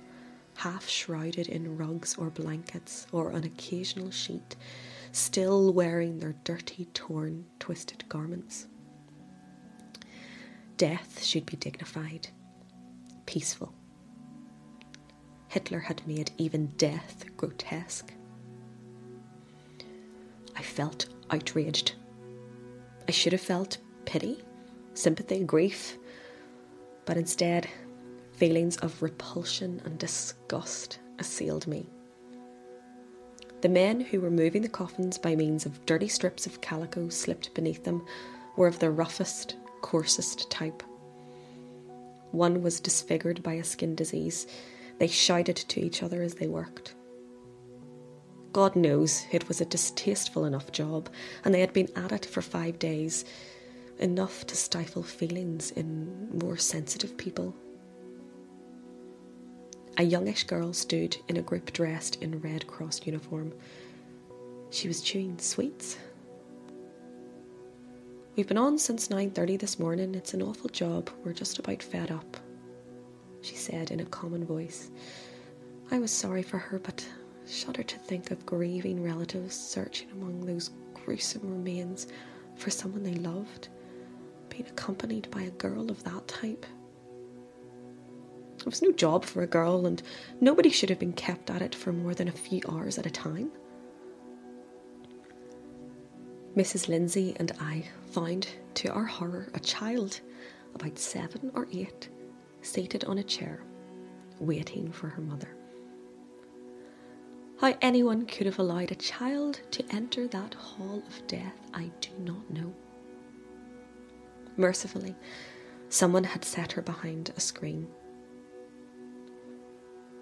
half 0.53 0.87
shrouded 0.87 1.47
in 1.47 1.77
rugs 1.77 2.15
or 2.15 2.29
blankets 2.29 3.07
or 3.11 3.31
an 3.31 3.43
occasional 3.43 4.11
sheet, 4.11 4.55
still 5.11 5.73
wearing 5.73 6.19
their 6.19 6.35
dirty, 6.43 6.85
torn, 6.93 7.43
twisted 7.57 8.07
garments. 8.07 8.67
Death 10.77 11.23
should 11.23 11.47
be 11.47 11.57
dignified, 11.57 12.27
peaceful. 13.25 13.73
Hitler 15.47 15.79
had 15.79 16.07
made 16.07 16.29
even 16.37 16.67
death 16.77 17.25
grotesque. 17.35 18.13
I 20.55 20.61
felt 20.61 21.07
outraged. 21.31 21.95
I 23.07 23.11
should 23.11 23.31
have 23.31 23.41
felt 23.41 23.79
pity, 24.05 24.43
sympathy, 24.93 25.43
grief, 25.43 25.97
but 27.05 27.17
instead, 27.17 27.67
feelings 28.33 28.77
of 28.77 29.01
repulsion 29.01 29.81
and 29.83 29.97
disgust 29.97 30.99
assailed 31.17 31.65
me. 31.65 31.89
The 33.61 33.69
men 33.69 33.99
who 33.99 34.21
were 34.21 34.29
moving 34.29 34.61
the 34.61 34.69
coffins 34.69 35.17
by 35.17 35.35
means 35.35 35.65
of 35.65 35.83
dirty 35.87 36.07
strips 36.07 36.45
of 36.45 36.61
calico 36.61 37.09
slipped 37.09 37.55
beneath 37.55 37.83
them 37.83 38.05
were 38.55 38.67
of 38.67 38.77
the 38.77 38.91
roughest, 38.91 39.55
coarsest 39.81 40.49
type. 40.49 40.83
One 42.31 42.61
was 42.61 42.79
disfigured 42.79 43.41
by 43.43 43.53
a 43.53 43.63
skin 43.63 43.95
disease. 43.95 44.47
They 44.99 45.07
shouted 45.07 45.55
to 45.55 45.79
each 45.79 46.03
other 46.03 46.21
as 46.21 46.35
they 46.35 46.47
worked. 46.47 46.95
God 48.53 48.75
knows 48.75 49.25
it 49.31 49.47
was 49.47 49.61
a 49.61 49.65
distasteful 49.65 50.45
enough 50.45 50.71
job, 50.71 51.09
and 51.45 51.53
they 51.53 51.61
had 51.61 51.73
been 51.73 51.89
at 51.95 52.11
it 52.11 52.25
for 52.25 52.41
five 52.41 52.79
days, 52.79 53.23
enough 53.99 54.45
to 54.47 54.55
stifle 54.55 55.03
feelings 55.03 55.71
in 55.71 56.29
more 56.39 56.57
sensitive 56.57 57.17
people. 57.17 57.55
A 59.97 60.03
youngish 60.03 60.43
girl 60.43 60.73
stood 60.73 61.17
in 61.27 61.37
a 61.37 61.41
group 61.41 61.73
dressed 61.73 62.21
in 62.21 62.39
Red 62.39 62.67
Cross 62.67 63.05
uniform. 63.05 63.53
She 64.69 64.87
was 64.87 65.01
chewing 65.01 65.39
sweets. 65.39 65.97
We've 68.37 68.47
been 68.47 68.55
on 68.55 68.77
since 68.77 69.09
9:30 69.09 69.57
this 69.57 69.79
morning. 69.79 70.13
It's 70.13 70.35
an 70.35 70.43
awful 70.43 70.69
job. 70.69 71.09
We're 71.25 71.33
just 71.33 71.57
about 71.57 71.81
fed 71.81 72.11
up. 72.11 72.37
She 73.41 73.55
said 73.55 73.89
in 73.89 73.99
a 73.99 74.05
common 74.05 74.45
voice. 74.45 74.91
I 75.89 75.97
was 75.97 76.11
sorry 76.11 76.43
for 76.43 76.59
her, 76.59 76.77
but 76.77 77.03
shudder 77.47 77.81
to 77.81 77.97
think 77.97 78.29
of 78.29 78.45
grieving 78.45 79.01
relatives 79.01 79.55
searching 79.55 80.11
among 80.11 80.45
those 80.45 80.69
gruesome 80.93 81.49
remains 81.49 82.05
for 82.55 82.69
someone 82.69 83.01
they 83.01 83.15
loved, 83.15 83.69
being 84.49 84.67
accompanied 84.67 85.31
by 85.31 85.41
a 85.41 85.51
girl 85.51 85.89
of 85.89 86.03
that 86.03 86.27
type. 86.27 86.67
It 88.59 88.65
was 88.65 88.83
no 88.83 88.91
job 88.91 89.25
for 89.25 89.41
a 89.41 89.47
girl, 89.47 89.87
and 89.87 90.03
nobody 90.41 90.69
should 90.69 90.89
have 90.89 90.99
been 90.99 91.13
kept 91.13 91.49
at 91.49 91.63
it 91.63 91.73
for 91.73 91.91
more 91.91 92.13
than 92.13 92.27
a 92.27 92.31
few 92.31 92.61
hours 92.69 92.99
at 92.99 93.07
a 93.07 93.09
time. 93.09 93.51
Mrs. 96.57 96.87
Lindsay 96.87 97.35
and 97.35 97.51
I 97.59 97.83
found, 98.09 98.47
to 98.73 98.89
our 98.91 99.05
horror, 99.05 99.47
a 99.53 99.59
child, 99.59 100.21
about 100.73 100.97
seven 100.97 101.51
or 101.53 101.67
eight, 101.71 102.09
seated 102.63 103.03
on 103.03 103.19
a 103.19 103.23
chair, 103.23 103.61
waiting 104.39 104.91
for 104.91 105.07
her 105.07 105.21
mother. 105.21 105.55
How 107.61 107.75
anyone 107.79 108.25
could 108.25 108.47
have 108.47 108.57
allowed 108.57 108.91
a 108.91 108.95
child 108.95 109.61
to 109.69 109.85
enter 109.91 110.27
that 110.29 110.55
hall 110.55 111.03
of 111.07 111.27
death, 111.27 111.53
I 111.75 111.91
do 112.01 112.09
not 112.19 112.49
know. 112.49 112.73
Mercifully, 114.57 115.15
someone 115.89 116.23
had 116.23 116.43
set 116.43 116.71
her 116.71 116.81
behind 116.81 117.31
a 117.37 117.39
screen 117.39 117.87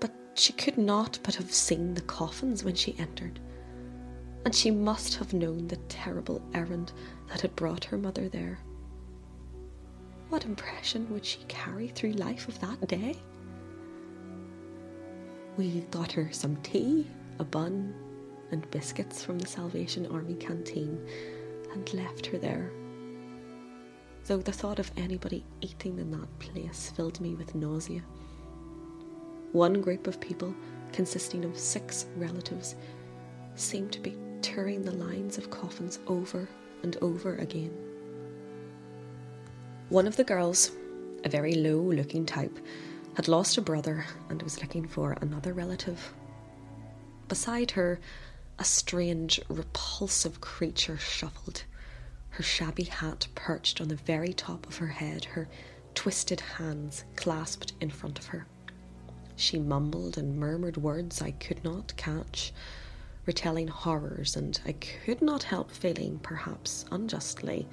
But 0.02 0.13
she 0.34 0.52
could 0.52 0.78
not 0.78 1.17
but 1.24 1.36
have 1.36 1.54
seen 1.54 1.93
the 1.93 2.02
coffins 2.02 2.62
when 2.65 2.76
she 2.76 2.95
entered, 3.00 3.39
and 4.45 4.53
she 4.53 4.69
must 4.69 5.15
have 5.15 5.34
known 5.34 5.67
the 5.67 5.75
terrible 5.89 6.39
errand 6.53 6.93
that 7.27 7.41
had 7.41 7.55
brought 7.55 7.84
her 7.84 7.97
mother 7.97 8.29
there. 8.29 8.60
What 10.29 10.45
impression 10.45 11.12
would 11.12 11.25
she 11.25 11.39
carry 11.47 11.88
through 11.88 12.13
life 12.13 12.47
of 12.47 12.60
that 12.62 12.88
day? 12.88 13.17
We 15.58 15.81
got 15.91 16.12
her 16.12 16.29
some 16.31 16.58
tea, 16.58 17.08
a 17.39 17.43
bun, 17.43 17.93
and 18.51 18.69
biscuits 18.69 19.23
from 19.23 19.39
the 19.39 19.47
Salvation 19.47 20.05
Army 20.08 20.36
canteen 20.36 21.03
and 21.73 21.93
left 21.93 22.27
her 22.27 22.38
there. 22.38 22.71
Though 24.25 24.38
the 24.38 24.51
thought 24.51 24.79
of 24.79 24.91
anybody 24.95 25.43
eating 25.62 25.97
in 25.97 26.12
that 26.12 26.39
place 26.39 26.91
filled 26.95 27.19
me 27.19 27.36
with 27.36 27.55
nausea. 27.55 28.03
One 29.53 29.81
group 29.81 30.08
of 30.08 30.19
people, 30.19 30.53
consisting 30.91 31.45
of 31.45 31.58
six 31.58 32.05
relatives, 32.17 32.75
seemed 33.55 33.91
to 33.93 34.01
be 34.01 34.17
tearing 34.41 34.84
the 34.84 34.91
lines 34.91 35.38
of 35.38 35.50
coffins 35.50 36.00
over 36.08 36.48
and 36.84 36.98
over 37.02 37.36
again. 37.36 37.74
One 39.89 40.08
of 40.08 40.15
the 40.15 40.24
girls, 40.24 40.71
a 41.24 41.30
very 41.30 41.54
low 41.56 41.80
looking 41.80 42.26
type, 42.26 42.58
had 43.15 43.28
lost 43.28 43.58
a 43.58 43.62
brother 43.62 44.06
and 44.30 44.41
was 44.41 44.62
looking 44.62 44.88
for 44.88 45.17
another 45.21 45.54
relative. 45.54 46.13
Beside 47.28 47.71
her, 47.71 48.00
a 48.60 48.63
strange, 48.63 49.39
repulsive 49.50 50.41
creature 50.41 50.98
shuffled, 50.98 51.63
her 52.30 52.43
shabby 52.43 52.84
hat 52.84 53.28
perched 53.36 53.80
on 53.80 53.88
the 53.88 53.95
very 53.95 54.34
top 54.34 54.67
of 54.67 54.78
her 54.78 54.88
head, 54.88 55.26
her 55.26 55.48
twisted 55.93 56.41
hands 56.41 57.06
clasped 57.15 57.74
in 57.80 57.89
front 57.89 58.19
of 58.19 58.26
her. 58.28 58.45
She 59.36 59.60
mumbled 59.60 60.17
and 60.17 60.38
murmured 60.38 60.78
words 60.78 61.21
I 61.21 61.32
could 61.32 61.63
not 61.63 61.95
catch, 61.98 62.54
retelling 63.25 63.67
horrors, 63.67 64.35
and 64.35 64.59
I 64.65 64.73
could 64.73 65.21
not 65.21 65.43
help 65.43 65.71
feeling, 65.71 66.19
perhaps 66.19 66.85
unjustly, 66.91 67.67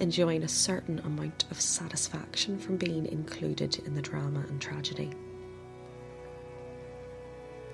enjoying 0.00 0.42
a 0.42 0.48
certain 0.48 0.98
amount 1.00 1.44
of 1.50 1.60
satisfaction 1.60 2.58
from 2.58 2.76
being 2.76 3.06
included 3.06 3.78
in 3.86 3.94
the 3.94 4.02
drama 4.02 4.40
and 4.48 4.60
tragedy. 4.60 5.12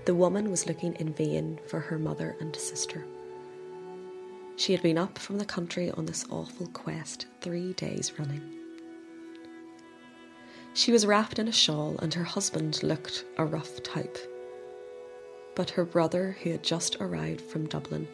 The 0.05 0.15
woman 0.15 0.51
was 0.51 0.67
looking 0.67 0.95
in 0.95 1.13
vain 1.13 1.61
for 1.69 1.81
her 1.81 1.99
mother 1.99 2.37
and 2.41 2.55
sister. 2.55 3.05
She 4.57 4.73
had 4.73 4.83
been 4.83 4.99
up 4.99 5.19
from 5.19 5.39
the 5.39 5.45
country 5.45 5.91
on 5.91 6.07
this 6.07 6.25
awful 6.31 6.67
quest 6.69 7.27
three 7.41 7.73
days 7.75 8.19
running. 8.19 8.53
She 10.75 10.93
was 10.93 11.07
wrapped 11.07 11.39
in 11.39 11.49
a 11.49 11.53
shawl, 11.53 11.97
and 12.01 12.13
her 12.15 12.25
husband 12.25 12.83
looked 12.83 13.25
a 13.39 13.45
rough 13.45 13.83
type. 13.83 14.19
But 15.57 15.71
her 15.71 15.85
brother, 15.85 16.37
who 16.43 16.53
had 16.53 16.63
just 16.63 16.97
arrived 17.01 17.41
from 17.41 17.67
Dublin, 17.67 18.07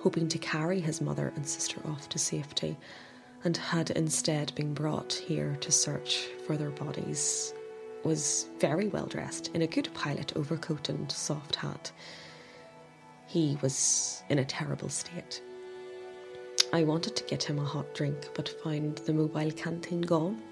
hoping 0.00 0.26
to 0.28 0.38
carry 0.38 0.80
his 0.80 1.00
mother 1.00 1.32
and 1.36 1.46
sister 1.46 1.80
off 1.84 2.08
to 2.08 2.18
safety, 2.18 2.76
and 3.44 3.56
had 3.56 3.90
instead 3.90 4.52
been 4.56 4.74
brought 4.74 5.12
here 5.12 5.56
to 5.60 5.70
search 5.70 6.26
for 6.44 6.56
their 6.56 6.70
bodies, 6.70 7.54
was 8.02 8.46
very 8.58 8.88
well 8.88 9.06
dressed 9.06 9.48
in 9.54 9.62
a 9.62 9.68
good 9.68 9.88
pilot 9.94 10.36
overcoat 10.36 10.88
and 10.88 11.12
soft 11.12 11.54
hat. 11.54 11.92
He 13.28 13.56
was 13.62 14.24
in 14.28 14.40
a 14.40 14.44
terrible 14.44 14.88
state. 14.88 15.40
I 16.72 16.82
wanted 16.82 17.14
to 17.14 17.24
get 17.24 17.44
him 17.44 17.60
a 17.60 17.64
hot 17.64 17.94
drink, 17.94 18.30
but 18.34 18.48
found 18.64 18.98
the 18.98 19.12
mobile 19.12 19.52
canteen 19.52 20.00
gone 20.00 20.42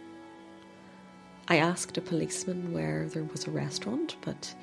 I 1.50 1.56
asked 1.56 1.96
a 1.96 2.02
policeman 2.02 2.74
where 2.74 3.08
there 3.08 3.24
was 3.24 3.46
a 3.46 3.50
restaurant, 3.50 4.16
but 4.20 4.54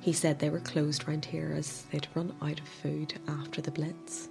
he 0.00 0.12
said 0.12 0.38
they 0.38 0.50
were 0.50 0.60
closed 0.60 1.06
round 1.06 1.24
here 1.24 1.54
as 1.56 1.84
they'd 1.90 2.08
run 2.14 2.34
out 2.40 2.60
of 2.60 2.68
food 2.68 3.14
after 3.28 3.60
the 3.60 3.70
Blitz. 3.70 4.28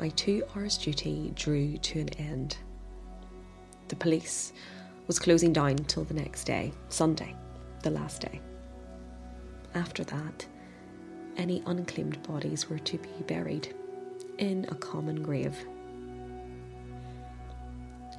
My 0.00 0.08
two 0.10 0.42
hours' 0.54 0.78
duty 0.78 1.32
drew 1.36 1.76
to 1.78 2.00
an 2.00 2.08
end. 2.18 2.56
The 3.88 3.96
police 3.96 4.52
was 5.06 5.18
closing 5.18 5.52
down 5.52 5.76
till 5.76 6.04
the 6.04 6.14
next 6.14 6.44
day, 6.44 6.72
Sunday, 6.88 7.36
the 7.82 7.90
last 7.90 8.22
day. 8.22 8.40
After 9.74 10.02
that, 10.04 10.46
any 11.36 11.62
unclaimed 11.66 12.22
bodies 12.24 12.68
were 12.68 12.78
to 12.80 12.98
be 12.98 13.08
buried 13.26 13.74
in 14.38 14.66
a 14.70 14.74
common 14.74 15.22
grave 15.22 15.56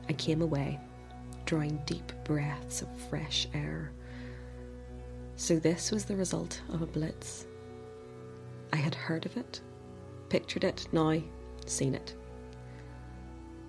I 0.10 0.13
came 0.13 0.42
away, 0.42 0.80
drawing 1.46 1.82
deep 1.86 2.12
breaths 2.24 2.82
of 2.82 2.89
fresh 3.10 3.48
air. 3.54 3.92
So, 5.36 5.58
this 5.58 5.91
was 5.91 6.06
the 6.06 6.15
result 6.15 6.62
of 6.72 6.82
a 6.82 6.86
blitz. 6.86 7.48
I 8.72 8.76
had 8.76 8.93
heard 8.93 9.26
of 9.26 9.36
it, 9.36 9.62
pictured 10.30 10.63
it, 10.63 10.88
now 10.91 11.22
seen 11.65 11.96
it. 11.96 12.15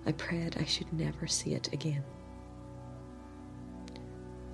I 0.05 0.11
prayed 0.11 0.57
I 0.59 0.65
should 0.65 0.91
never 0.93 1.25
see 1.25 1.53
it 1.53 1.73
again. 1.73 2.03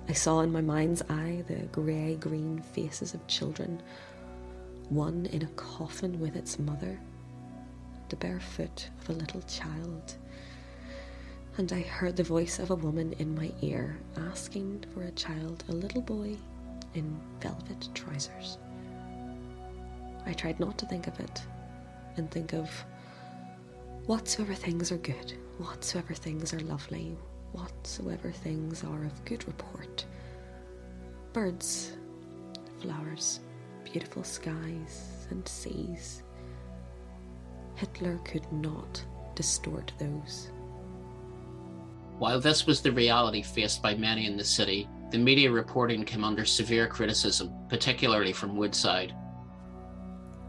I 0.08 0.14
saw 0.14 0.40
in 0.40 0.50
my 0.50 0.62
mind's 0.62 1.02
eye 1.02 1.44
the 1.46 1.66
grey 1.66 2.16
green 2.16 2.60
faces 2.60 3.14
of 3.14 3.26
children, 3.26 3.82
one 4.88 5.26
in 5.26 5.42
a 5.42 5.48
coffin 5.48 6.18
with 6.18 6.34
its 6.34 6.58
mother, 6.58 6.98
the 8.08 8.16
bare 8.16 8.40
foot 8.40 8.88
of 9.00 9.10
a 9.10 9.18
little 9.18 9.42
child, 9.42 10.16
and 11.58 11.72
I 11.72 11.80
heard 11.80 12.16
the 12.16 12.24
voice 12.24 12.58
of 12.58 12.70
a 12.70 12.74
woman 12.74 13.12
in 13.18 13.34
my 13.34 13.52
ear 13.60 13.98
asking 14.16 14.84
for 14.92 15.02
a 15.02 15.12
child, 15.12 15.64
a 15.68 15.72
little 15.72 16.02
boy 16.02 16.36
in 16.94 17.20
velvet 17.40 17.88
trousers. 17.94 18.58
I 20.26 20.32
tried 20.32 20.60
not 20.60 20.78
to 20.78 20.86
think 20.86 21.06
of 21.06 21.18
it 21.20 21.42
and 22.16 22.30
think 22.30 22.52
of 22.52 22.70
whatsoever 24.06 24.54
things 24.54 24.92
are 24.92 24.98
good, 24.98 25.32
whatsoever 25.58 26.14
things 26.14 26.52
are 26.52 26.60
lovely, 26.60 27.16
whatsoever 27.52 28.30
things 28.30 28.84
are 28.84 29.04
of 29.04 29.24
good 29.24 29.46
report. 29.46 30.04
Birds, 31.32 31.96
flowers, 32.80 33.40
beautiful 33.84 34.24
skies 34.24 35.26
and 35.30 35.46
seas. 35.46 36.22
Hitler 37.74 38.18
could 38.24 38.50
not 38.52 39.04
distort 39.34 39.92
those. 39.98 40.50
While 42.18 42.40
this 42.40 42.66
was 42.66 42.80
the 42.80 42.92
reality 42.92 43.42
faced 43.42 43.82
by 43.82 43.94
many 43.94 44.26
in 44.26 44.36
the 44.36 44.44
city, 44.44 44.88
the 45.12 45.18
media 45.18 45.50
reporting 45.50 46.04
came 46.04 46.24
under 46.24 46.46
severe 46.46 46.86
criticism, 46.86 47.52
particularly 47.68 48.32
from 48.32 48.56
Woodside. 48.56 49.14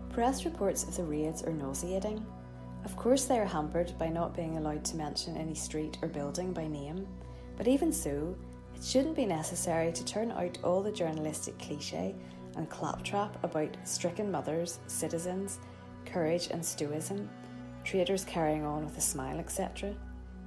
Press 0.10 0.46
reports 0.46 0.86
of 0.86 0.96
the 0.96 1.04
raids 1.04 1.44
are 1.44 1.52
nauseating. 1.52 2.26
Of 2.86 2.96
course, 2.96 3.26
they 3.26 3.38
are 3.40 3.46
hampered 3.46 3.94
by 4.00 4.08
not 4.08 4.34
being 4.34 4.58
allowed 4.58 4.86
to 4.86 4.96
mention 4.96 5.36
any 5.36 5.54
street 5.54 5.98
or 6.02 6.08
building 6.08 6.54
by 6.54 6.66
name, 6.68 7.06
but 7.58 7.68
even 7.68 7.92
so, 7.92 8.36
it 8.74 8.82
shouldn't 8.82 9.18
be 9.18 9.26
necessary 9.26 9.92
to 9.92 10.06
turn 10.06 10.32
out 10.32 10.58
all 10.64 10.82
the 10.82 10.92
journalistic 10.94 11.60
cliche 11.60 12.16
and 12.56 12.70
claptrap 12.70 13.44
about 13.44 13.76
stricken 13.84 14.32
mothers, 14.32 14.80
citizens, 14.88 15.60
courage 16.06 16.48
and 16.52 16.64
stoicism, 16.64 17.30
traders 17.84 18.24
carrying 18.24 18.64
on 18.64 18.86
with 18.86 18.98
a 18.98 19.02
smile, 19.02 19.40
etc. 19.40 19.94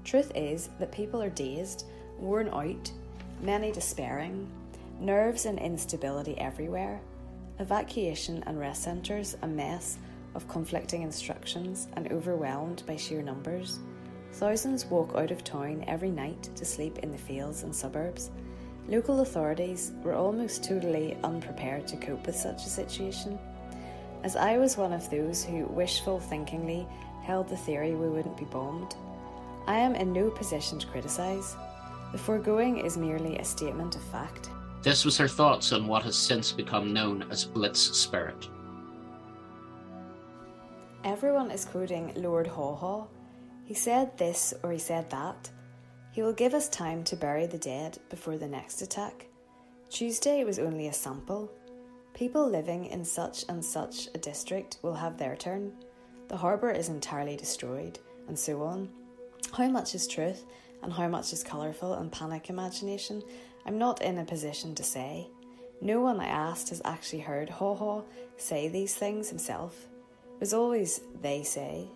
Truth 0.05 0.33
is 0.35 0.70
that 0.79 0.90
people 0.90 1.22
are 1.22 1.29
dazed, 1.29 1.85
worn 2.18 2.48
out, 2.48 2.90
many 3.40 3.72
despairing, 3.72 4.49
nerves 5.01 5.46
and 5.46 5.59
instability 5.59 6.37
everywhere, 6.38 7.01
evacuation 7.59 8.42
and 8.46 8.59
rest 8.59 8.83
centres 8.83 9.37
a 9.42 9.46
mess 9.46 9.99
of 10.35 10.49
conflicting 10.49 11.03
instructions 11.03 11.88
and 11.94 12.12
overwhelmed 12.12 12.83
by 12.87 12.96
sheer 12.96 13.22
numbers. 13.22 13.79
Thousands 14.33 14.85
walk 14.87 15.14
out 15.16 15.31
of 15.31 15.44
town 15.44 15.85
every 15.87 16.11
night 16.11 16.51
to 16.57 16.64
sleep 16.64 16.99
in 16.99 17.11
the 17.11 17.18
fields 17.18 17.62
and 17.62 17.75
suburbs. 17.75 18.31
Local 18.88 19.20
authorities 19.20 19.92
were 20.03 20.14
almost 20.14 20.62
totally 20.62 21.16
unprepared 21.25 21.87
to 21.88 21.96
cope 21.96 22.27
with 22.27 22.37
such 22.37 22.64
a 22.64 22.68
situation. 22.68 23.38
As 24.22 24.37
I 24.37 24.59
was 24.59 24.77
one 24.77 24.92
of 24.92 25.09
those 25.11 25.44
who 25.44 25.64
wishful 25.66 26.20
thinkingly 26.20 26.87
held 27.22 27.49
the 27.49 27.57
theory 27.57 27.94
we 27.94 28.09
wouldn't 28.09 28.37
be 28.37 28.44
bombed, 28.44 28.94
I 29.66 29.79
am 29.79 29.94
in 29.94 30.12
no 30.12 30.31
position 30.31 30.79
to 30.79 30.87
criticise. 30.87 31.57
The 32.12 32.18
foregoing 32.18 32.78
is 32.78 32.96
merely 32.96 33.36
a 33.36 33.44
statement 33.44 33.96
of 33.96 34.02
fact. 34.02 34.50
This 34.82 35.04
was 35.04 35.18
her 35.18 35.28
thoughts 35.28 35.72
on 35.72 35.86
what 35.86 36.04
has 36.04 36.16
since 36.16 36.52
become 36.52 36.92
known 36.92 37.26
as 37.30 37.44
Blitz 37.44 37.80
spirit. 37.80 38.48
Everyone 41.04 41.50
is 41.50 41.64
quoting 41.64 42.12
Lord 42.16 42.46
Haw 42.46 42.74
Haw. 42.74 43.06
He 43.64 43.74
said 43.74 44.16
this 44.16 44.54
or 44.62 44.72
he 44.72 44.78
said 44.78 45.10
that. 45.10 45.50
He 46.12 46.22
will 46.22 46.32
give 46.32 46.54
us 46.54 46.68
time 46.68 47.04
to 47.04 47.16
bury 47.16 47.46
the 47.46 47.58
dead 47.58 47.98
before 48.08 48.38
the 48.38 48.48
next 48.48 48.80
attack. 48.80 49.26
Tuesday 49.90 50.44
was 50.44 50.58
only 50.58 50.88
a 50.88 50.92
sample. 50.92 51.52
People 52.14 52.48
living 52.48 52.86
in 52.86 53.04
such 53.04 53.44
and 53.48 53.64
such 53.64 54.08
a 54.14 54.18
district 54.18 54.78
will 54.82 54.94
have 54.94 55.18
their 55.18 55.36
turn. 55.36 55.72
The 56.28 56.36
harbour 56.36 56.70
is 56.70 56.88
entirely 56.88 57.36
destroyed, 57.36 57.98
and 58.28 58.38
so 58.38 58.62
on. 58.62 58.88
How 59.52 59.68
much 59.68 59.94
is 59.94 60.08
truth 60.08 60.44
and 60.82 60.92
how 60.92 61.08
much 61.08 61.32
is 61.32 61.42
colourful 61.42 61.94
and 61.94 62.12
panic 62.12 62.50
imagination, 62.50 63.22
I'm 63.64 63.78
not 63.78 64.02
in 64.02 64.18
a 64.18 64.24
position 64.24 64.74
to 64.74 64.82
say. 64.82 65.28
No 65.80 66.00
one 66.00 66.20
I 66.20 66.26
asked 66.26 66.70
has 66.70 66.82
actually 66.84 67.20
heard 67.20 67.50
Haw 67.50 67.74
Haw 67.74 68.02
say 68.36 68.68
these 68.68 68.94
things 68.94 69.28
himself. 69.28 69.86
It 70.34 70.40
was 70.40 70.54
always 70.54 71.00
they 71.20 71.42
say. 71.42 71.88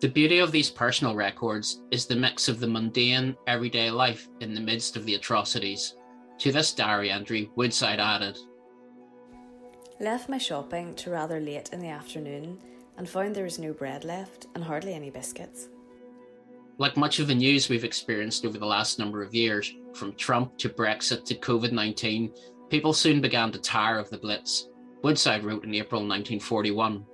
The 0.00 0.08
beauty 0.08 0.38
of 0.38 0.52
these 0.52 0.70
personal 0.70 1.14
records 1.14 1.82
is 1.90 2.06
the 2.06 2.16
mix 2.16 2.48
of 2.48 2.58
the 2.58 2.66
mundane, 2.66 3.36
everyday 3.46 3.90
life 3.90 4.28
in 4.40 4.54
the 4.54 4.60
midst 4.60 4.96
of 4.96 5.04
the 5.04 5.14
atrocities. 5.14 5.96
To 6.38 6.52
this 6.52 6.72
diary 6.72 7.10
entry, 7.10 7.50
Woodside 7.54 8.00
added 8.00 8.38
Left 10.00 10.30
my 10.30 10.38
shopping 10.38 10.94
to 10.94 11.10
rather 11.10 11.38
late 11.40 11.68
in 11.74 11.80
the 11.80 11.88
afternoon 11.88 12.58
and 12.96 13.06
found 13.06 13.34
there 13.34 13.44
was 13.44 13.58
no 13.58 13.74
bread 13.74 14.04
left 14.04 14.46
and 14.54 14.64
hardly 14.64 14.94
any 14.94 15.10
biscuits. 15.10 15.68
Like 16.80 16.96
much 16.96 17.18
of 17.18 17.26
the 17.26 17.34
news 17.34 17.68
we've 17.68 17.84
experienced 17.84 18.46
over 18.46 18.56
the 18.56 18.64
last 18.64 18.98
number 18.98 19.22
of 19.22 19.34
years, 19.34 19.70
from 19.92 20.14
Trump 20.14 20.56
to 20.56 20.70
Brexit 20.70 21.26
to 21.26 21.34
COVID 21.34 21.72
19, 21.72 22.32
people 22.70 22.94
soon 22.94 23.20
began 23.20 23.52
to 23.52 23.58
tire 23.58 23.98
of 23.98 24.08
the 24.08 24.16
Blitz. 24.16 24.70
Woodside 25.02 25.44
wrote 25.44 25.64
in 25.64 25.74
April 25.74 26.00
1941 26.00 27.04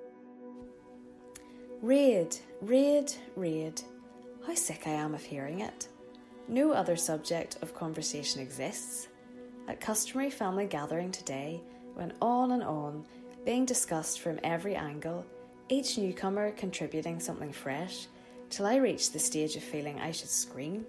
Raid, 1.82 2.36
raid, 2.60 3.12
raid. 3.34 3.82
How 4.46 4.54
sick 4.54 4.84
I 4.86 4.90
am 4.90 5.14
of 5.16 5.24
hearing 5.24 5.62
it. 5.62 5.88
No 6.46 6.70
other 6.70 6.94
subject 6.94 7.58
of 7.60 7.74
conversation 7.74 8.40
exists. 8.40 9.08
At 9.66 9.80
customary 9.80 10.30
family 10.30 10.66
gathering 10.66 11.10
today, 11.10 11.60
went 11.96 12.12
on 12.22 12.52
and 12.52 12.62
on, 12.62 13.04
being 13.44 13.64
discussed 13.64 14.20
from 14.20 14.38
every 14.44 14.76
angle, 14.76 15.26
each 15.68 15.98
newcomer 15.98 16.52
contributing 16.52 17.18
something 17.18 17.52
fresh 17.52 18.06
till 18.50 18.66
I 18.66 18.76
reached 18.76 19.12
the 19.12 19.18
stage 19.18 19.56
of 19.56 19.62
feeling 19.62 20.00
I 20.00 20.10
should 20.10 20.28
scream. 20.28 20.84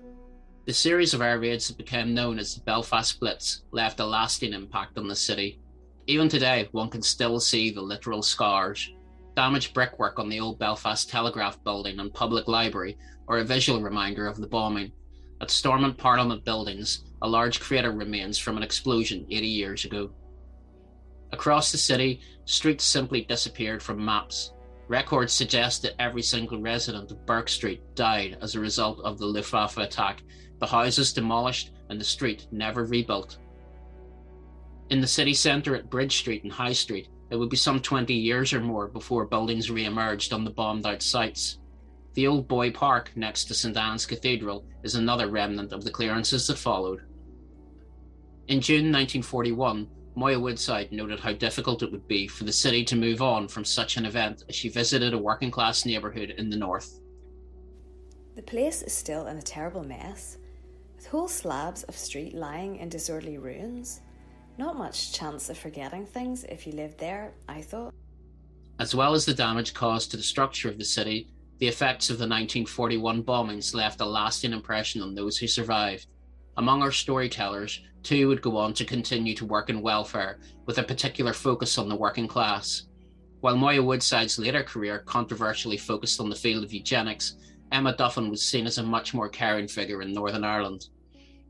The 0.66 0.74
series 0.74 1.14
of 1.14 1.22
air 1.22 1.40
raids 1.40 1.68
that 1.68 1.78
became 1.78 2.14
known 2.14 2.40
as 2.40 2.54
the 2.54 2.62
Belfast 2.62 3.20
Blitz 3.20 3.64
left 3.72 4.00
a 4.00 4.06
lasting 4.06 4.54
impact 4.54 4.98
on 4.98 5.08
the 5.08 5.16
city. 5.16 5.60
Even 6.08 6.28
today, 6.28 6.68
one 6.72 6.90
can 6.90 7.02
still 7.02 7.40
see 7.40 7.70
the 7.70 7.82
literal 7.82 8.22
scars. 8.22 8.92
Damaged 9.36 9.74
brickwork 9.74 10.20
on 10.20 10.30
the 10.30 10.40
old 10.40 10.60
Belfast 10.60 11.10
Telegraph 11.10 11.64
building 11.64 12.00
and 12.00 12.14
public 12.14 12.48
library 12.48 12.98
are 13.28 13.38
a 13.38 13.44
visual 13.44 13.82
reminder 13.82 14.28
of 14.28 14.38
the 14.38 14.48
bombing. 14.48 14.92
At 15.40 15.52
Stormont 15.52 15.98
Parliament 15.98 16.44
buildings, 16.44 17.06
a 17.22 17.28
large 17.28 17.60
crater 17.60 17.92
remains 17.92 18.38
from 18.38 18.58
an 18.58 18.64
explosion 18.64 19.26
80 19.30 19.48
years 19.48 19.86
ago. 19.86 20.10
Across 21.32 21.72
the 21.72 21.78
city, 21.78 22.22
streets 22.46 22.84
simply 22.84 23.22
disappeared 23.22 23.84
from 23.84 24.04
maps. 24.04 24.54
Records 24.88 25.34
suggest 25.34 25.82
that 25.82 26.02
every 26.02 26.22
single 26.22 26.62
resident 26.62 27.12
of 27.12 27.26
Burke 27.26 27.50
Street 27.50 27.82
died 27.96 28.38
as 28.42 28.56
a 28.56 28.60
result 28.60 29.00
of 29.04 29.18
the 29.18 29.26
Luftwaffe 29.26 29.78
attack, 29.78 30.24
the 30.60 30.68
houses 30.68 31.12
demolished 31.12 31.72
and 31.90 32.00
the 32.00 32.06
street 32.06 32.48
never 32.52 32.86
rebuilt. 32.86 33.38
In 34.90 35.02
the 35.02 35.08
city 35.08 35.34
centre 35.34 35.76
at 35.76 35.90
Bridge 35.90 36.18
Street 36.18 36.44
and 36.44 36.52
High 36.52 36.72
Street, 36.72 37.10
it 37.30 37.36
would 37.36 37.50
be 37.50 37.58
some 37.58 37.82
20 37.82 38.14
years 38.14 38.54
or 38.54 38.62
more 38.62 38.88
before 38.88 39.26
buildings 39.26 39.70
re 39.70 39.84
emerged 39.84 40.32
on 40.32 40.46
the 40.46 40.52
bombed 40.52 40.86
out 40.86 41.02
sites. 41.02 41.60
The 42.14 42.26
old 42.26 42.48
Boy 42.48 42.72
Park 42.72 43.12
next 43.16 43.46
to 43.46 43.54
St 43.54 43.76
Anne's 43.76 44.06
Cathedral 44.06 44.66
is 44.84 44.96
another 44.96 45.28
remnant 45.28 45.74
of 45.74 45.84
the 45.84 45.92
clearances 45.92 46.48
that 46.48 46.58
followed. 46.58 47.02
In 48.48 48.62
June 48.62 48.86
1941, 48.94 49.90
Moya 50.18 50.40
Woodside 50.40 50.92
noted 50.92 51.20
how 51.20 51.32
difficult 51.32 51.84
it 51.84 51.92
would 51.92 52.08
be 52.08 52.28
for 52.28 52.44
the 52.44 52.52
city 52.52 52.84
to 52.86 52.96
move 52.96 53.22
on 53.22 53.48
from 53.48 53.64
such 53.64 53.98
an 53.98 54.06
event 54.08 54.46
as 54.50 54.56
she 54.56 54.68
visited 54.68 55.14
a 55.14 55.18
working 55.18 55.52
class 55.52 55.86
neighbourhood 55.86 56.32
in 56.40 56.50
the 56.50 56.58
north. 56.58 57.00
The 58.36 58.42
place 58.42 58.82
is 58.82 58.92
still 58.94 59.28
in 59.28 59.38
a 59.38 59.44
terrible 59.44 59.84
mess, 59.84 60.40
with 60.96 61.06
whole 61.06 61.28
slabs 61.28 61.84
of 61.84 61.96
street 61.96 62.34
lying 62.34 62.78
in 62.78 62.90
disorderly 62.90 63.38
ruins. 63.38 64.02
Not 64.58 64.76
much 64.76 65.14
chance 65.14 65.52
of 65.52 65.58
forgetting 65.60 66.08
things 66.08 66.46
if 66.46 66.66
you 66.66 66.74
lived 66.74 66.98
there, 66.98 67.36
I 67.48 67.62
thought. 67.62 67.94
As 68.80 68.96
well 68.96 69.14
as 69.14 69.24
the 69.24 69.36
damage 69.36 69.76
caused 69.76 70.10
to 70.12 70.18
the 70.18 70.24
structure 70.24 70.68
of 70.68 70.80
the 70.80 70.86
city, 70.86 71.28
the 71.60 71.68
effects 71.68 72.10
of 72.10 72.18
the 72.18 72.24
1941 72.24 73.22
bombings 73.22 73.76
left 73.76 74.02
a 74.02 74.06
lasting 74.06 74.54
impression 74.54 75.04
on 75.04 75.14
those 75.14 75.38
who 75.38 75.46
survived. 75.46 76.08
Among 76.58 76.82
our 76.82 76.92
storytellers, 76.92 77.82
two 78.02 78.28
would 78.28 78.42
go 78.42 78.58
on 78.58 78.74
to 78.74 78.86
continue 78.86 79.36
to 79.36 79.46
work 79.46 79.70
in 79.70 79.82
welfare, 79.82 80.40
with 80.66 80.80
a 80.80 80.84
particular 80.84 81.32
focus 81.32 81.78
on 81.78 81.88
the 81.88 81.96
working 81.96 82.28
class. 82.28 82.88
While 83.42 83.58
Moya 83.58 83.84
Woodside's 83.84 84.40
later 84.40 84.64
career 84.64 85.04
controversially 85.06 85.78
focused 85.78 86.20
on 86.20 86.30
the 86.30 86.36
field 86.36 86.64
of 86.64 86.74
eugenics, 86.74 87.36
Emma 87.72 87.96
Duffin 87.96 88.32
was 88.32 88.42
seen 88.42 88.66
as 88.66 88.80
a 88.80 88.84
much 88.84 89.14
more 89.14 89.30
caring 89.30 89.68
figure 89.68 90.02
in 90.02 90.14
Northern 90.14 90.44
Ireland. 90.44 90.88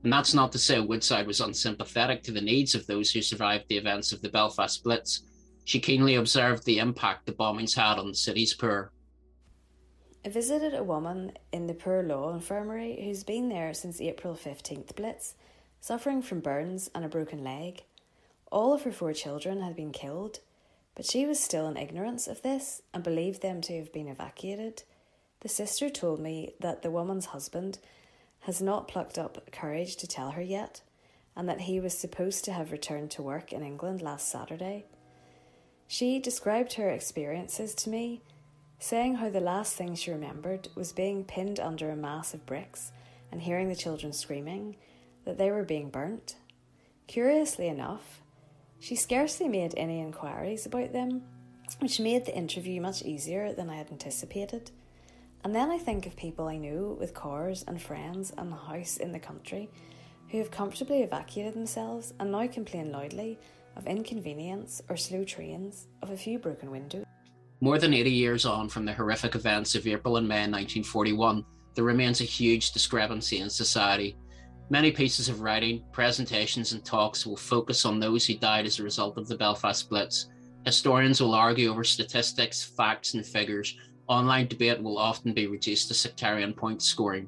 And 0.03 0.11
that's 0.11 0.33
not 0.33 0.51
to 0.51 0.59
say 0.59 0.79
Woodside 0.79 1.25
was 1.25 1.39
unsympathetic 1.39 2.21
to 2.23 2.31
the 2.31 2.41
needs 2.41 2.75
of 2.75 2.85
those 2.85 3.09
who 3.09 3.21
survived 3.21 3.65
the 3.69 3.77
events 3.77 4.11
of 4.11 4.21
the 4.21 4.29
Belfast 4.29 4.83
Blitz. 4.83 5.23
She 5.63 5.79
keenly 5.79 6.15
observed 6.15 6.65
the 6.65 6.79
impact 6.79 7.25
the 7.25 7.31
bombings 7.31 7.75
had 7.75 7.97
on 7.97 8.07
the 8.09 8.15
city's 8.15 8.53
poor. 8.53 8.91
I 10.27 10.29
visited 10.29 10.73
a 10.73 10.83
woman 10.83 11.31
in 11.53 11.67
the 11.67 11.73
Poor 11.73 12.03
Law 12.03 12.33
Infirmary 12.33 12.99
who's 13.01 13.23
been 13.23 13.47
there 13.47 13.73
since 13.73 14.01
April 14.01 14.35
15th 14.35 14.93
Blitz, 14.93 15.35
suffering 15.79 16.21
from 16.21 16.41
burns 16.41 16.89
and 16.93 17.05
a 17.05 17.07
broken 17.07 17.45
leg. 17.45 17.85
All 18.51 18.73
of 18.73 18.81
her 18.81 18.91
four 18.91 19.13
children 19.13 19.61
had 19.61 19.77
been 19.77 19.93
killed, 19.93 20.41
but 20.95 21.05
she 21.05 21.25
was 21.25 21.39
still 21.39 21.65
in 21.69 21.77
ignorance 21.77 22.27
of 22.27 22.41
this 22.41 22.81
and 22.93 23.05
believed 23.05 23.41
them 23.41 23.61
to 23.61 23.77
have 23.77 23.93
been 23.93 24.09
evacuated. 24.09 24.83
The 25.39 25.47
sister 25.47 25.89
told 25.89 26.19
me 26.19 26.55
that 26.59 26.81
the 26.81 26.91
woman's 26.91 27.27
husband 27.27 27.79
has 28.41 28.61
not 28.61 28.89
plucked 28.89 29.17
up 29.17 29.49
courage 29.53 29.95
to 29.95 30.07
tell 30.07 30.31
her 30.31 30.41
yet, 30.41 30.81
and 31.37 31.47
that 31.47 31.61
he 31.61 31.79
was 31.79 31.97
supposed 31.97 32.43
to 32.43 32.51
have 32.51 32.73
returned 32.73 33.11
to 33.11 33.21
work 33.21 33.53
in 33.53 33.63
England 33.63 34.01
last 34.01 34.27
Saturday. 34.27 34.83
She 35.87 36.19
described 36.19 36.73
her 36.73 36.89
experiences 36.89 37.73
to 37.75 37.89
me, 37.89 38.23
saying 38.79 39.15
how 39.15 39.29
the 39.29 39.39
last 39.39 39.75
thing 39.75 39.95
she 39.95 40.11
remembered 40.11 40.69
was 40.75 40.91
being 40.91 41.23
pinned 41.23 41.59
under 41.59 41.89
a 41.89 41.95
mass 41.95 42.33
of 42.33 42.45
bricks 42.45 42.91
and 43.31 43.41
hearing 43.41 43.69
the 43.69 43.75
children 43.75 44.13
screaming 44.13 44.75
that 45.25 45.37
they 45.37 45.51
were 45.51 45.63
being 45.63 45.89
burnt. 45.89 46.35
Curiously 47.07 47.67
enough, 47.67 48.21
she 48.79 48.95
scarcely 48.95 49.47
made 49.47 49.73
any 49.75 49.99
inquiries 49.99 50.65
about 50.65 50.93
them, 50.93 51.23
which 51.79 51.99
made 51.99 52.25
the 52.25 52.35
interview 52.35 52.79
much 52.79 53.01
easier 53.01 53.51
than 53.53 53.69
I 53.69 53.75
had 53.75 53.91
anticipated. 53.91 54.71
And 55.43 55.55
then 55.55 55.71
I 55.71 55.77
think 55.77 56.05
of 56.05 56.15
people 56.15 56.47
I 56.47 56.57
knew 56.57 56.95
with 56.99 57.13
cars 57.13 57.63
and 57.67 57.81
friends 57.81 58.31
and 58.37 58.53
a 58.53 58.55
house 58.55 58.97
in 58.97 59.11
the 59.11 59.19
country 59.19 59.69
who 60.29 60.37
have 60.39 60.51
comfortably 60.51 61.01
evacuated 61.01 61.53
themselves 61.53 62.13
and 62.19 62.31
now 62.31 62.47
complain 62.47 62.91
loudly 62.91 63.39
of 63.75 63.87
inconvenience 63.87 64.81
or 64.89 64.97
slow 64.97 65.23
trains, 65.23 65.87
of 66.01 66.09
a 66.09 66.17
few 66.17 66.37
broken 66.37 66.71
windows. 66.71 67.06
More 67.59 67.79
than 67.79 67.93
80 67.93 68.11
years 68.11 68.45
on 68.45 68.69
from 68.69 68.85
the 68.85 68.93
horrific 68.93 69.33
events 69.33 69.73
of 69.73 69.87
April 69.87 70.17
and 70.17 70.27
May 70.27 70.41
1941, 70.41 71.43
there 71.73 71.83
remains 71.83 72.21
a 72.21 72.25
huge 72.25 72.71
discrepancy 72.71 73.39
in 73.39 73.49
society. 73.49 74.15
Many 74.69 74.91
pieces 74.91 75.27
of 75.27 75.41
writing, 75.41 75.83
presentations, 75.91 76.73
and 76.73 76.85
talks 76.85 77.25
will 77.25 77.35
focus 77.35 77.83
on 77.83 77.99
those 77.99 78.27
who 78.27 78.37
died 78.37 78.67
as 78.67 78.77
a 78.77 78.83
result 78.83 79.17
of 79.17 79.27
the 79.27 79.35
Belfast 79.35 79.89
Blitz. 79.89 80.27
Historians 80.65 81.19
will 81.19 81.33
argue 81.33 81.71
over 81.71 81.83
statistics, 81.83 82.63
facts, 82.63 83.15
and 83.15 83.25
figures. 83.25 83.75
Online 84.07 84.47
debate 84.47 84.81
will 84.81 84.99
often 84.99 85.33
be 85.33 85.47
reduced 85.47 85.87
to 85.87 85.95
sectarian 85.95 86.53
point 86.53 86.83
scoring. 86.83 87.27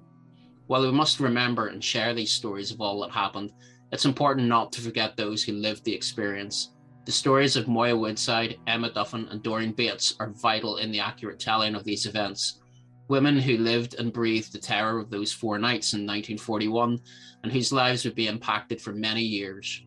While 0.68 0.82
we 0.82 0.92
must 0.92 1.20
remember 1.20 1.68
and 1.70 1.84
share 1.84 2.14
these 2.14 2.32
stories 2.32 2.70
of 2.70 2.82
all 2.82 3.02
that 3.02 3.12
happened, 3.12 3.52
it's 3.92 4.06
important 4.06 4.48
not 4.48 4.72
to 4.74 4.82
forget 4.82 5.18
those 5.18 5.44
who 5.44 5.54
lived 5.54 5.86
the 5.86 5.96
experience. 5.96 6.72
The 7.06 7.12
stories 7.12 7.56
of 7.56 7.68
Moya 7.68 7.98
Woodside, 7.98 8.60
Emma 8.68 8.92
Duffin, 8.92 9.28
and 9.32 9.42
Doreen 9.42 9.72
Bates 9.72 10.16
are 10.20 10.30
vital 10.30 10.78
in 10.78 10.92
the 10.92 11.00
accurate 11.00 11.40
telling 11.40 11.76
of 11.76 11.84
these 11.84 12.06
events. 12.06 12.60
Women 13.08 13.40
who 13.40 13.58
lived 13.58 13.96
and 13.96 14.14
breathed 14.14 14.54
the 14.54 14.60
terror 14.60 15.00
of 15.00 15.10
those 15.10 15.32
four 15.32 15.58
nights 15.58 15.94
in 15.94 16.02
1941 16.02 17.00
and 17.44 17.52
whose 17.52 17.72
lives 17.72 18.06
would 18.06 18.16
be 18.16 18.28
impacted 18.28 18.80
for 18.80 18.92
many 18.92 19.24
years. 19.24 19.84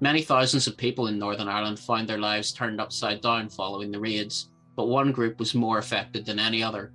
Many 0.00 0.22
thousands 0.22 0.66
of 0.66 0.78
people 0.78 1.08
in 1.08 1.18
Northern 1.18 1.48
Ireland 1.48 1.78
found 1.78 2.08
their 2.08 2.18
lives 2.18 2.52
turned 2.52 2.80
upside 2.80 3.20
down 3.20 3.50
following 3.50 3.90
the 3.90 4.00
raids, 4.00 4.48
but 4.76 4.88
one 4.88 5.12
group 5.12 5.38
was 5.38 5.54
more 5.54 5.76
affected 5.76 6.24
than 6.24 6.38
any 6.38 6.62
other. 6.62 6.94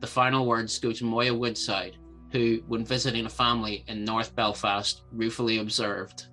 The 0.00 0.06
final 0.06 0.46
words 0.46 0.78
go 0.78 0.92
to 0.92 1.04
Moya 1.04 1.34
Woodside, 1.34 1.98
who, 2.32 2.62
when 2.66 2.84
visiting 2.84 3.26
a 3.26 3.30
family 3.30 3.84
in 3.88 4.04
North 4.04 4.34
Belfast, 4.34 5.02
ruefully 5.12 5.58
observed. 5.58 6.28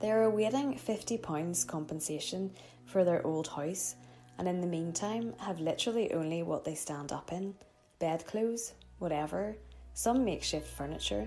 They 0.00 0.10
are 0.10 0.24
awaiting 0.24 0.74
£50 0.74 1.66
compensation 1.66 2.50
for 2.84 3.04
their 3.04 3.26
old 3.26 3.48
house 3.48 3.96
and 4.38 4.46
in 4.46 4.60
the 4.60 4.66
meantime 4.66 5.34
have 5.38 5.60
literally 5.60 6.12
only 6.12 6.42
what 6.42 6.64
they 6.64 6.74
stand 6.74 7.12
up 7.12 7.32
in 7.32 7.54
bedclothes, 7.98 8.74
whatever, 8.98 9.56
some 9.94 10.24
makeshift 10.24 10.68
furniture, 10.68 11.26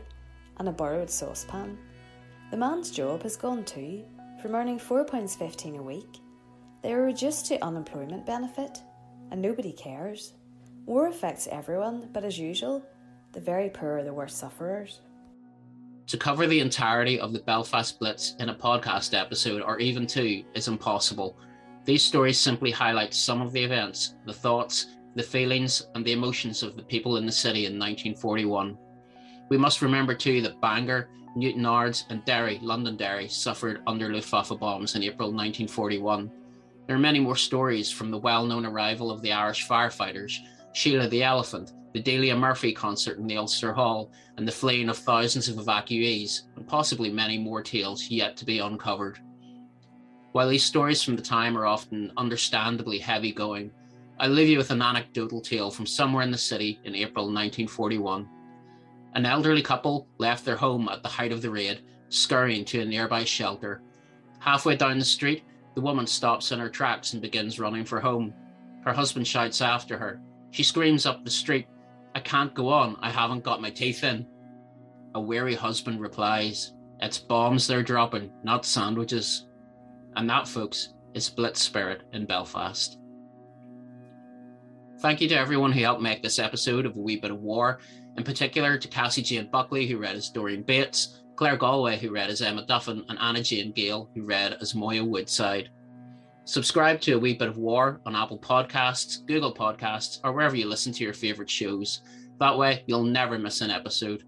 and 0.57 0.67
a 0.67 0.71
borrowed 0.71 1.09
saucepan. 1.09 1.77
The 2.51 2.57
man's 2.57 2.91
job 2.91 3.23
has 3.23 3.35
gone 3.35 3.63
too, 3.63 4.03
from 4.41 4.55
earning 4.55 4.79
£4.15 4.79 5.79
a 5.79 5.81
week. 5.81 6.19
They 6.83 6.93
are 6.93 7.01
reduced 7.03 7.47
to 7.47 7.63
unemployment 7.63 8.25
benefit, 8.25 8.79
and 9.31 9.41
nobody 9.41 9.71
cares. 9.71 10.33
War 10.85 11.07
affects 11.07 11.47
everyone, 11.47 12.09
but 12.13 12.23
as 12.23 12.37
usual, 12.37 12.85
the 13.31 13.39
very 13.39 13.69
poor 13.69 13.97
are 13.97 14.03
the 14.03 14.13
worst 14.13 14.37
sufferers. 14.37 15.01
To 16.09 16.17
cover 16.17 16.47
the 16.47 16.59
entirety 16.59 17.19
of 17.19 17.33
the 17.33 17.39
Belfast 17.41 17.99
Blitz 17.99 18.35
in 18.39 18.49
a 18.49 18.55
podcast 18.55 19.15
episode 19.15 19.61
or 19.61 19.77
even 19.77 20.07
two 20.07 20.43
is 20.55 20.67
impossible. 20.67 21.37
These 21.85 22.03
stories 22.03 22.39
simply 22.39 22.71
highlight 22.71 23.13
some 23.13 23.43
of 23.43 23.51
the 23.51 23.63
events, 23.63 24.15
the 24.25 24.33
thoughts, 24.33 24.87
the 25.13 25.21
feelings, 25.21 25.85
and 25.93 26.03
the 26.03 26.13
emotions 26.13 26.63
of 26.63 26.75
the 26.75 26.81
people 26.81 27.17
in 27.17 27.27
the 27.27 27.31
city 27.31 27.67
in 27.67 27.73
1941. 27.73 28.75
We 29.49 29.57
must 29.59 29.83
remember 29.83 30.15
too 30.15 30.41
that 30.41 30.59
Bangor, 30.59 31.09
Newtownards, 31.37 32.05
and 32.09 32.25
Derry, 32.25 32.57
Londonderry, 32.63 33.27
suffered 33.27 33.83
under 33.85 34.11
Luftwaffe 34.11 34.59
bombs 34.59 34.95
in 34.95 35.03
April 35.03 35.27
1941. 35.27 36.31
There 36.87 36.95
are 36.95 36.99
many 36.99 37.19
more 37.19 37.35
stories 37.35 37.91
from 37.91 38.09
the 38.09 38.17
well 38.17 38.47
known 38.47 38.65
arrival 38.65 39.11
of 39.11 39.21
the 39.21 39.31
Irish 39.31 39.67
firefighters, 39.67 40.39
Sheila 40.73 41.07
the 41.07 41.23
Elephant, 41.23 41.73
the 41.93 42.01
Delia 42.01 42.35
Murphy 42.35 42.71
concert 42.71 43.17
in 43.17 43.27
the 43.27 43.37
Ulster 43.37 43.73
Hall, 43.73 44.11
and 44.37 44.47
the 44.47 44.51
fleeing 44.51 44.89
of 44.89 44.97
thousands 44.97 45.49
of 45.49 45.57
evacuees, 45.57 46.43
and 46.55 46.67
possibly 46.67 47.09
many 47.09 47.37
more 47.37 47.63
tales 47.63 48.09
yet 48.09 48.37
to 48.37 48.45
be 48.45 48.59
uncovered. 48.59 49.19
While 50.31 50.49
these 50.49 50.63
stories 50.63 51.01
from 51.01 51.15
the 51.15 51.23
time 51.23 51.57
are 51.57 51.65
often 51.65 52.11
understandably 52.15 52.99
heavy 52.99 53.31
going, 53.31 53.71
I'll 54.19 54.29
leave 54.29 54.49
you 54.49 54.57
with 54.57 54.69
an 54.69 54.81
anecdotal 54.81 55.41
tale 55.41 55.71
from 55.71 55.85
somewhere 55.85 56.23
in 56.23 56.31
the 56.31 56.37
city 56.37 56.79
in 56.83 56.93
April 56.93 57.25
1941. 57.25 58.29
An 59.15 59.25
elderly 59.25 59.63
couple 59.63 60.07
left 60.19 60.45
their 60.45 60.55
home 60.57 60.87
at 60.89 61.01
the 61.01 61.09
height 61.09 61.31
of 61.31 61.41
the 61.41 61.49
raid, 61.49 61.81
scurrying 62.09 62.63
to 62.65 62.81
a 62.81 62.85
nearby 62.85 63.23
shelter. 63.23 63.81
Halfway 64.39 64.75
down 64.75 64.99
the 64.99 65.05
street, 65.05 65.43
the 65.73 65.81
woman 65.81 66.05
stops 66.05 66.51
in 66.51 66.59
her 66.59 66.69
tracks 66.69 67.13
and 67.13 67.21
begins 67.21 67.59
running 67.59 67.85
for 67.85 67.99
home. 67.99 68.33
Her 68.83 68.93
husband 68.93 69.27
shouts 69.27 69.61
after 69.61 69.97
her. 69.97 70.21
She 70.51 70.63
screams 70.63 71.05
up 71.05 71.23
the 71.23 71.29
street, 71.29 71.67
I 72.15 72.19
can't 72.19 72.53
go 72.53 72.69
on, 72.69 72.97
I 73.01 73.09
haven't 73.09 73.43
got 73.43 73.61
my 73.61 73.69
teeth 73.69 74.03
in. 74.03 74.25
A 75.15 75.21
weary 75.21 75.55
husband 75.55 76.01
replies, 76.01 76.73
It's 77.01 77.17
bombs 77.17 77.67
they're 77.67 77.83
dropping, 77.83 78.31
not 78.43 78.65
sandwiches. 78.65 79.47
And 80.15 80.29
that, 80.29 80.47
folks, 80.47 80.93
is 81.13 81.29
Blitz 81.29 81.61
Spirit 81.61 82.03
in 82.13 82.25
Belfast. 82.25 82.97
Thank 84.99 85.21
you 85.21 85.29
to 85.29 85.37
everyone 85.37 85.71
who 85.71 85.81
helped 85.81 86.01
make 86.01 86.21
this 86.21 86.39
episode 86.39 86.85
of 86.85 86.95
A 86.95 86.99
Wee 86.99 87.15
Bit 87.15 87.31
of 87.31 87.41
War, 87.41 87.79
in 88.17 88.23
particular 88.23 88.77
to 88.77 88.87
Cassie 88.87 89.21
Jane 89.21 89.49
Buckley, 89.49 89.87
who 89.87 89.97
read 89.97 90.15
as 90.15 90.29
Doreen 90.29 90.63
Bates, 90.63 91.21
Claire 91.35 91.55
Galway, 91.55 91.97
who 91.97 92.11
read 92.11 92.29
as 92.29 92.41
Emma 92.41 92.65
Duffin, 92.65 93.05
and 93.07 93.17
Anna 93.19 93.41
Jane 93.41 93.71
Gale, 93.71 94.09
who 94.13 94.23
read 94.23 94.57
as 94.59 94.75
Moya 94.75 95.05
Woodside. 95.05 95.69
Subscribe 96.49 96.99
to 97.01 97.13
A 97.13 97.19
Wee 97.19 97.35
Bit 97.35 97.47
of 97.47 97.57
War 97.57 98.01
on 98.07 98.15
Apple 98.15 98.39
Podcasts, 98.39 99.23
Google 99.27 99.53
Podcasts, 99.53 100.19
or 100.23 100.33
wherever 100.33 100.55
you 100.55 100.67
listen 100.67 100.91
to 100.93 101.03
your 101.03 101.13
favourite 101.13 101.47
shows. 101.47 102.01
That 102.39 102.57
way, 102.57 102.83
you'll 102.87 103.03
never 103.03 103.37
miss 103.37 103.61
an 103.61 103.69
episode. 103.69 104.23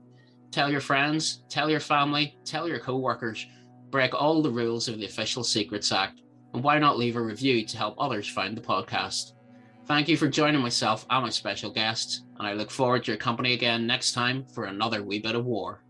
Tell 0.52 0.70
your 0.70 0.82
friends, 0.82 1.42
tell 1.50 1.68
your 1.68 1.80
family, 1.80 2.38
tell 2.46 2.68
your 2.68 2.78
co 2.78 2.98
workers, 2.98 3.48
break 3.90 4.14
all 4.14 4.44
the 4.44 4.52
rules 4.52 4.88
of 4.88 5.00
the 5.00 5.06
Official 5.06 5.44
Secrets 5.44 5.92
Act, 5.92 6.22
and 6.54 6.64
why 6.64 6.78
not 6.78 7.00
leave 7.00 7.16
a 7.16 7.22
review 7.22 7.66
to 7.66 7.78
help 7.78 7.96
others 7.98 8.30
find 8.30 8.56
the 8.56 8.62
podcast? 8.62 9.32
Thank 9.88 10.08
you 10.08 10.16
for 10.16 10.28
joining 10.28 10.62
myself 10.62 11.08
and 11.10 11.24
my 11.24 11.32
special 11.32 11.72
guests, 11.72 12.22
and 12.38 12.48
I 12.48 12.54
look 12.54 12.70
forward 12.70 13.06
to 13.06 13.12
your 13.14 13.18
company 13.18 13.54
again 13.54 13.88
next 13.88 14.12
time 14.12 14.46
for 14.46 14.66
another 14.66 15.02
wee 15.02 15.18
bit 15.18 15.34
of 15.34 15.46
war. 15.48 15.82